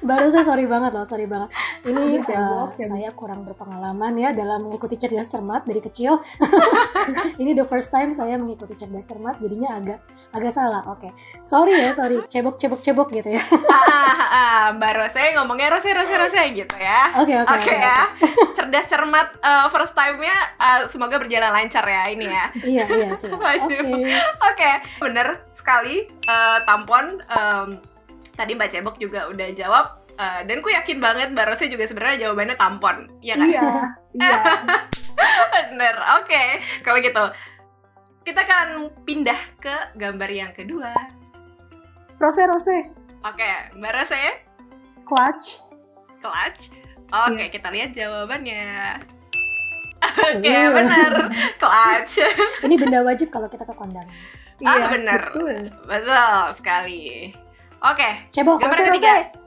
Mbak 0.00 0.16
Rosa 0.16 0.40
sorry 0.40 0.64
banget 0.64 0.90
loh, 0.96 1.04
sorry 1.04 1.26
banget. 1.28 1.52
Ini 1.84 2.24
cebok. 2.24 2.76
saya 2.76 3.10
kurang 3.12 3.44
berpengalaman 3.44 4.16
ya 4.16 4.32
dalam 4.32 4.64
mengikuti 4.64 4.96
cerdas 4.96 5.28
cermat 5.28 5.64
dari 5.64 5.80
kecil. 5.80 6.20
Ini 7.40 7.52
the 7.52 7.64
first 7.64 7.92
time 7.92 8.10
saya 8.10 8.40
mengikuti 8.40 8.76
cerdas 8.76 9.04
cermat, 9.04 9.36
jadinya 9.40 9.76
agak 9.76 9.98
agak 10.32 10.52
salah. 10.52 10.82
Oke, 10.88 11.12
sorry 11.40 11.76
ya, 11.76 11.92
sorry. 11.92 12.20
Cebok 12.26 12.56
cebok 12.56 12.80
cebok 12.80 13.08
gitu 13.12 13.32
ya. 13.32 13.42
ah, 13.42 13.84
ah, 13.84 14.20
ah, 14.30 14.64
Mbak 14.76 14.92
Rose 14.96 15.24
ngomongnya 15.36 15.68
Rose, 15.72 15.90
Rose, 15.92 16.14
Rose 16.16 16.42
gitu 16.52 16.76
ya. 16.80 17.00
Oke 17.20 17.34
oke 17.36 17.52
Oke 17.60 17.74
ya, 17.74 18.00
cerdas 18.56 18.86
cermat 18.88 19.36
eh, 19.36 19.66
first 19.68 19.92
time-nya 19.92 20.36
eh, 20.56 20.80
semoga 20.88 21.20
berjalan 21.20 21.52
lancar 21.52 21.84
ya 21.84 22.08
ini 22.08 22.26
ya. 22.28 22.44
Iya 22.60 22.84
iya 22.88 23.08
sih. 23.20 23.28
Oke. 23.28 23.42
Masih. 23.42 23.78
Oke, 24.48 24.70
bener 25.00 25.44
sekali 25.52 26.08
eh, 26.08 26.58
tampon. 26.64 27.20
em, 27.30 27.89
tadi 28.40 28.56
Mbak 28.56 28.70
Cebok 28.70 28.96
juga 28.96 29.28
udah 29.28 29.48
jawab. 29.52 29.86
eh, 30.16 30.44
dan 30.44 30.60
ku 30.60 30.68
yakin 30.68 30.96
banget 30.98 31.32
Mbak 31.32 31.46
Rose 31.46 31.64
juga 31.66 31.84
sebenarnya 31.84 32.28
jawabannya 32.28 32.52
tampon. 32.54 33.08
Iya 33.20 33.34
kan? 33.36 33.46
iya, 33.46 33.68
iya. 34.12 34.36
Bener. 35.54 35.96
Oke, 36.16 36.44
kalau 36.80 37.00
gitu 37.00 37.24
kita 38.22 38.40
akan 38.42 38.68
pindah 39.02 39.40
ke 39.56 39.72
gambar 39.94 40.28
yang 40.28 40.52
kedua. 40.52 40.92
Rose, 42.16 42.44
Rose. 42.44 42.92
Oke, 43.22 43.48
Mbak 43.76 43.92
Rose, 43.94 44.20
Clutch. 45.04 45.64
clutch. 46.20 46.68
Oke, 47.08 47.40
Iya. 47.40 47.46
kita 47.48 47.68
lihat 47.70 47.90
jawabannya. 47.90 49.00
Oke, 50.00 50.44
Iya. 50.44 50.68
bener. 50.68 51.12
Clutch. 51.56 52.20
Ini 52.60 52.74
benda 52.76 53.00
wajib 53.00 53.32
kalau 53.32 53.48
kita 53.48 53.64
ke 53.64 53.72
kondangan. 53.72 54.12
Ah, 54.60 54.76
Iya, 54.76 54.86
bener. 54.92 55.20
Betul. 55.32 55.56
Betul 55.82 56.40
sekali. 56.54 57.32
Oke, 57.80 58.28
Cebok. 58.28 58.60
Gambar 58.60 58.78
ketiga. 58.92 58.92
Rose. 58.92 59.40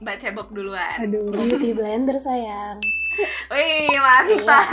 Mbak 0.00 0.16
Cebok 0.20 0.48
duluan. 0.52 0.96
Aduh. 1.04 1.28
Beauty 1.32 1.76
blender 1.76 2.16
sayang. 2.16 2.80
Wih, 3.52 3.96
mantap. 3.96 4.64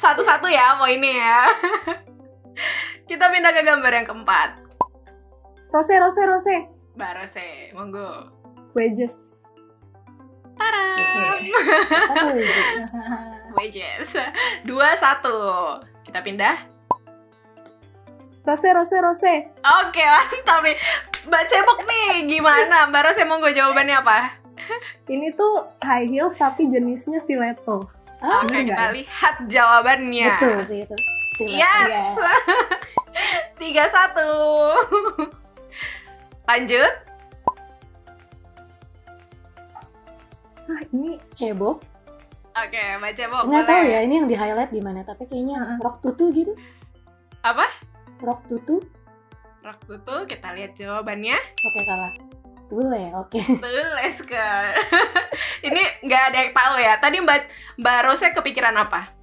Satu-satu 0.00 0.48
ya 0.48 0.76
poinnya 0.80 1.12
ya. 1.12 1.40
Kita 3.08 3.32
pindah 3.32 3.52
ke 3.52 3.60
gambar 3.64 3.92
yang 3.92 4.06
keempat. 4.08 4.50
Rose, 5.72 5.94
Rose, 6.00 6.22
Rose. 6.24 6.56
Mbak 6.96 7.12
Rose, 7.20 7.46
monggo. 7.76 8.32
Wedges. 8.72 9.40
Tara. 10.56 10.96
Apa 12.12 12.32
wedges? 12.32 12.84
Wedges. 13.56 14.08
Dua 14.64 14.96
satu. 14.96 15.36
Kita 16.04 16.24
pindah. 16.24 16.56
Rose, 18.48 18.68
Rose, 18.72 18.96
Rose. 18.96 19.34
Oke, 19.60 20.04
mantap 20.04 20.64
nih. 20.64 20.76
Mbak 21.28 21.44
Cebok 21.44 21.80
nih, 21.84 22.24
gimana? 22.26 22.88
Mbak 22.88 23.02
Rose 23.04 23.22
monggo 23.28 23.52
jawabannya 23.52 24.00
apa? 24.00 24.40
Ini 25.06 25.36
tuh 25.36 25.68
high 25.84 26.08
heels 26.08 26.34
tapi 26.34 26.66
jenisnya 26.66 27.20
stiletto. 27.20 27.86
Ah, 28.18 28.42
Oke, 28.42 28.64
enggak 28.64 28.74
kita 28.74 28.84
lihat 28.96 29.34
jawabannya. 29.46 30.26
betul 30.34 30.58
sih 30.64 30.78
itu. 30.82 30.96
Stiletto. 31.36 31.60
Yes. 31.60 31.86
Iya. 31.86 32.32
Tiga 33.60 33.84
satu. 33.86 34.30
Lanjut. 36.48 36.92
Ah, 40.68 40.82
ini 40.90 41.20
Cebok. 41.36 41.78
Oke, 42.58 42.82
Mbak 42.98 43.12
Cebok 43.14 43.42
Nggak 43.46 43.64
tahu 43.70 43.82
ya 43.86 43.98
ini 44.02 44.14
yang 44.18 44.26
di 44.26 44.34
highlight 44.34 44.72
di 44.74 44.82
mana, 44.82 45.06
tapi 45.06 45.28
kayaknya 45.30 45.62
Heeh. 45.62 45.76
rok 45.78 46.02
tutu 46.02 46.32
gitu. 46.34 46.52
Apa? 47.44 47.68
Rok 48.18 48.40
tutu. 48.50 48.82
Rok 49.58 49.78
tutu, 49.84 50.16
kita 50.30 50.54
lihat 50.54 50.78
jawabannya. 50.78 51.34
Oke 51.38 51.80
salah. 51.82 52.12
Tule, 52.68 53.10
oke. 53.16 53.40
Tulis 53.64 54.16
ke. 54.22 54.46
Ini 55.68 55.82
nggak 56.04 56.22
ada 56.30 56.36
yang 56.46 56.52
tahu 56.54 56.74
ya. 56.78 56.94
Tadi 57.00 57.16
Mbak 57.18 57.40
Mbak 57.82 57.98
Rose 58.06 58.28
kepikiran 58.30 58.76
apa? 58.78 59.18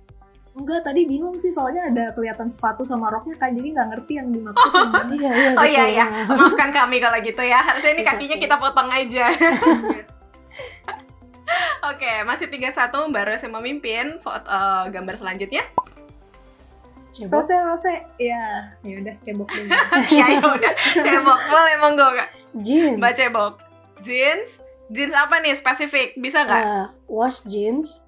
enggak 0.56 0.88
tadi 0.88 1.04
bingung 1.04 1.36
sih 1.36 1.52
soalnya 1.52 1.92
ada 1.92 2.16
kelihatan 2.16 2.48
sepatu 2.48 2.88
sama 2.88 3.12
roknya 3.12 3.36
kan 3.36 3.52
jadi 3.52 3.76
nggak 3.76 3.88
ngerti 3.92 4.14
yang 4.16 4.32
dimaksud 4.32 4.72
mana. 4.72 5.04
Iya, 5.12 5.32
iya, 5.36 5.52
Oh 5.52 5.68
iya 5.68 5.84
betul. 5.84 6.00
ya, 6.00 6.06
maafkan 6.32 6.72
kami 6.72 6.98
kalau 7.04 7.20
gitu 7.20 7.44
ya. 7.44 7.60
Harusnya 7.60 7.92
ini 7.92 8.04
kakinya 8.08 8.40
okay. 8.40 8.44
kita 8.48 8.56
potong 8.56 8.88
aja. 8.88 9.28
Oke, 11.92 12.12
masih 12.24 12.48
3-1 12.48 12.72
Mbak 13.12 13.24
Rose 13.28 13.48
memimpin 13.52 14.16
foto 14.24 14.48
eh, 14.48 14.84
gambar 14.96 15.16
selanjutnya. 15.20 15.68
Cebok. 17.16 17.40
Rose, 17.40 17.56
Rose. 17.56 17.94
Ya, 18.20 18.44
ya 18.84 18.96
udah 19.00 19.16
cebok 19.24 19.48
dulu. 19.48 19.72
Iya, 20.12 20.26
ya 20.36 20.44
udah. 20.44 20.74
Cebok, 20.92 21.40
boleh 21.48 21.76
monggo 21.80 22.08
Kak. 22.12 22.30
Jeans. 22.60 23.00
Mbak 23.00 23.14
Cebok. 23.16 23.54
Jeans? 24.04 24.60
Jeans 24.92 25.16
apa 25.16 25.40
nih 25.40 25.56
spesifik? 25.56 26.20
Bisa 26.20 26.44
nggak? 26.44 26.62
Eh, 26.62 26.86
wash 27.08 27.48
jeans. 27.48 28.04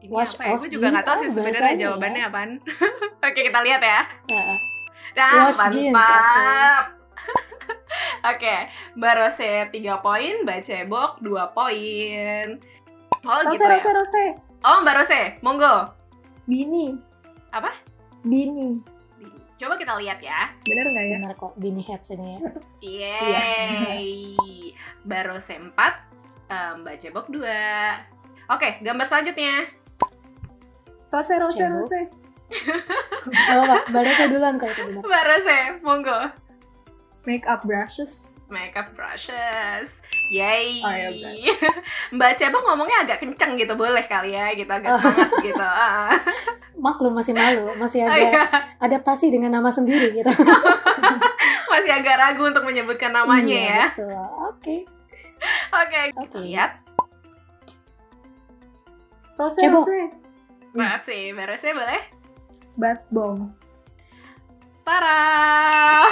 Ini 0.00 0.08
wash 0.08 0.32
apa 0.34 0.42
ya? 0.42 0.56
Gue 0.56 0.68
juga 0.72 0.88
nggak 0.88 1.04
tahu 1.04 1.14
jeans 1.14 1.20
sih 1.20 1.28
apa 1.28 1.36
sebenarnya 1.36 1.60
bahasanya 1.60 1.82
jawabannya 1.84 2.22
ya? 2.22 2.28
apaan. 2.32 2.50
Oke, 3.28 3.40
kita 3.44 3.60
lihat 3.60 3.82
ya. 3.84 4.00
Eh, 4.32 4.58
Nah, 5.16 5.48
Wash 5.48 5.60
jeans, 5.72 5.96
mantap. 5.96 6.84
Oke, 8.36 8.56
Mbak 8.96 9.12
Rose 9.16 9.50
3 9.72 10.04
poin, 10.04 10.34
Mbak 10.44 10.60
Cebok 10.60 11.10
2 11.24 11.56
poin. 11.56 12.46
Oh, 13.24 13.40
Rose, 13.40 13.56
gitu 13.56 13.64
ya. 13.64 13.80
Rose, 13.80 13.90
Rose. 13.96 14.24
Oh, 14.60 14.76
Mbak 14.84 14.94
Rose, 15.00 15.20
monggo. 15.40 15.92
Bini. 16.44 17.00
Apa? 17.48 17.72
Bini. 18.26 18.82
Coba 19.56 19.78
kita 19.78 19.94
lihat 20.02 20.18
ya. 20.18 20.50
Bener 20.66 20.90
nggak 20.90 21.04
ya? 21.06 21.16
benar 21.16 21.32
kok 21.38 21.54
Bini 21.56 21.80
Heads 21.80 22.12
ini 22.12 22.26
ya. 22.34 22.40
Yeay. 22.82 24.10
Rose 25.06 25.54
4, 25.54 25.70
eh, 26.50 26.72
Mbak 26.82 26.94
Cebok 26.98 27.26
2. 27.30 27.46
Oke, 28.50 28.82
gambar 28.82 29.06
selanjutnya. 29.06 29.70
Rose, 31.14 31.34
Rose, 31.38 31.56
Cebok. 31.56 31.86
Rose. 31.86 32.00
Apa-apa, 33.50 33.76
Mbak 33.90 34.02
Rosa 34.06 34.24
duluan 34.28 34.54
kalau 34.58 34.74
itu 34.74 34.82
benar. 34.90 35.02
Mbak 35.06 35.24
Rose, 35.24 35.58
monggo. 35.86 36.18
Makeup 37.26 37.60
brushes. 37.60 38.38
makeup 38.46 38.94
brushes. 38.94 39.90
Yay. 40.30 40.78
Oh, 40.78 40.90
ya, 40.90 41.10
Mbak 42.14 42.38
Cebok 42.38 42.62
ngomongnya 42.62 43.02
agak 43.02 43.18
kenceng 43.18 43.54
gitu, 43.54 43.74
boleh 43.74 44.06
kali 44.06 44.30
ya 44.30 44.54
gitu, 44.54 44.70
agak 44.70 44.88
Oh. 44.88 44.98
semangat 44.98 45.30
gitu. 45.42 45.58
Ah. 45.66 46.14
Maklum 46.76 47.12
masih 47.12 47.32
malu, 47.32 47.74
masih 47.74 48.04
Oh, 48.04 48.08
ada 48.08 48.20
iya. 48.20 48.42
adaptasi 48.78 49.28
dengan 49.28 49.50
nama 49.50 49.68
sendiri 49.68 50.14
gitu. 50.14 50.30
Masih 51.66 51.92
agak 51.92 52.16
ragu 52.16 52.46
untuk 52.46 52.62
menyebutkan 52.62 53.10
namanya 53.10 53.42
Iya, 53.44 53.66
ya. 53.66 53.82
Betul. 53.90 54.14
Oke. 54.46 54.76
Oke, 55.74 56.00
Oke. 56.16 56.38
lihat. 56.40 56.78
Rose, 59.34 59.58
Cebok. 59.58 59.82
rose. 59.82 60.00
Masih, 60.72 61.34
beresnya 61.34 61.74
boleh? 61.74 62.02
Bath 62.76 63.02
bomb. 63.10 63.50
Tara. 64.82 66.06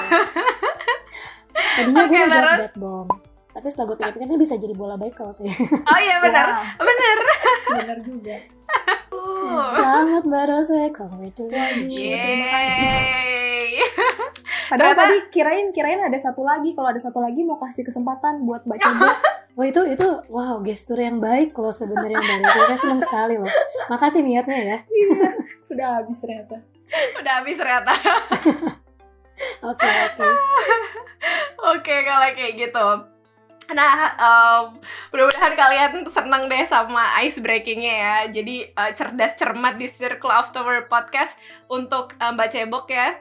Tadinya 1.55 2.03
gue 2.05 2.13
Oke, 2.13 2.27
udah 2.27 2.41
Baros. 2.41 2.59
bad 2.61 2.75
bomb. 2.77 3.09
Tapi 3.49 3.67
setelah 3.71 3.87
gue 3.87 3.97
pikir-pikir 3.97 4.27
ini 4.27 4.37
bisa 4.37 4.55
jadi 4.55 4.75
bola 4.75 4.95
bekel 4.95 5.31
sih. 5.31 5.47
Oh 5.85 5.99
iya 6.01 6.19
benar, 6.19 6.45
Ya, 6.45 6.59
benar. 6.77 7.17
bener 7.73 7.99
juga. 8.03 8.37
Uh. 9.09 9.63
Selamat 9.71 10.23
Mbak 10.25 10.45
Rose, 10.45 10.81
congratulations. 10.91 11.87
Yeay. 11.87 13.79
Padahal 14.65 14.97
tadi 14.97 15.17
kirain 15.31 15.71
kirain 15.71 16.03
ada 16.03 16.19
satu 16.19 16.43
lagi. 16.43 16.75
Kalau 16.75 16.91
ada 16.91 16.99
satu 16.99 17.23
lagi 17.23 17.47
mau 17.47 17.55
kasih 17.55 17.87
kesempatan 17.87 18.43
buat 18.43 18.67
baca 18.67 18.83
buku. 18.83 19.07
Wah 19.55 19.67
itu 19.71 19.87
itu 19.87 20.03
wow 20.29 20.59
gestur 20.59 20.99
yang 20.99 21.23
baik 21.23 21.55
loh 21.55 21.71
sebenarnya 21.71 22.19
Mbak 22.19 22.39
Rose. 22.43 22.59
Saya 22.59 22.75
senang 22.77 23.01
sekali 23.01 23.39
loh. 23.39 23.47
Makasih 23.87 24.27
niatnya 24.27 24.59
ya. 24.59 24.79
Iya, 24.83 25.31
udah 25.71 25.89
habis 26.03 26.19
ternyata. 26.19 26.59
Udah 27.23 27.33
habis 27.39 27.55
ternyata. 27.55 27.93
Oke 29.65 29.83
oke. 29.87 30.27
Oke, 31.85 32.01
kalau 32.01 32.33
kayak 32.33 32.57
gitu. 32.57 32.87
Nah, 33.77 33.93
em, 34.17 34.65
mudah-mudahan 35.13 35.53
kalian 35.53 35.93
seneng 36.09 36.49
deh 36.49 36.65
sama 36.65 37.05
ice 37.21 37.45
breakingnya 37.45 37.93
ya. 37.93 38.17
Jadi 38.33 38.73
eh, 38.73 38.91
cerdas 38.97 39.37
cermat 39.37 39.77
di 39.77 39.85
Circle 39.85 40.33
of 40.33 40.49
Tower 40.57 40.89
Podcast 40.89 41.37
untuk 41.69 42.17
eh, 42.17 42.33
Mbak 42.33 42.49
Cebok 42.49 42.89
ya. 42.89 43.21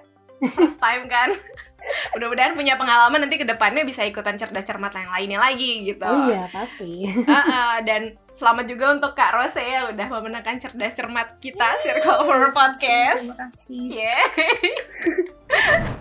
First 0.55 0.79
time 0.79 1.11
kan. 1.11 1.35
mudah-mudahan 2.15 2.55
punya 2.55 2.79
pengalaman 2.79 3.27
nanti 3.27 3.35
ke 3.35 3.43
depannya 3.43 3.83
bisa 3.83 4.07
ikutan 4.07 4.39
cerdas 4.39 4.63
cermat 4.63 4.95
yang 4.95 5.11
lainnya 5.11 5.43
lagi 5.43 5.83
gitu. 5.83 6.07
Oh 6.07 6.31
iya 6.31 6.47
pasti. 6.47 7.03
Ah, 7.27 7.43
ah, 7.43 7.75
dan 7.83 8.15
selamat 8.31 8.71
juga 8.71 8.95
untuk 8.95 9.11
Kak 9.19 9.35
Rose 9.35 9.59
ya 9.59 9.91
udah 9.91 10.07
memenangkan 10.07 10.63
cerdas 10.63 10.95
cermat 10.95 11.35
kita 11.43 11.67
Circle 11.83 12.15
of 12.15 12.31
Tower 12.31 12.55
Podcast. 12.55 13.27
Terima 13.27 13.35
kasih. 13.43 13.83
Yeay. 13.91 14.71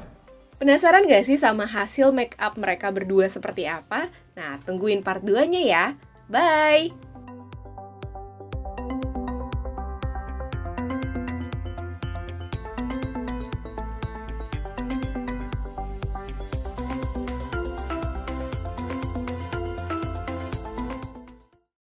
Penasaran 0.62 1.11
gak 1.11 1.27
sih 1.27 1.35
sama 1.35 1.66
hasil 1.66 2.14
make 2.14 2.38
up 2.38 2.55
mereka 2.55 2.94
berdua 2.94 3.27
seperti 3.27 3.66
apa? 3.66 4.07
Nah, 4.38 4.62
tungguin 4.62 5.03
part 5.03 5.18
2-nya 5.27 5.59
ya. 5.59 5.98
Bye! 6.31 7.12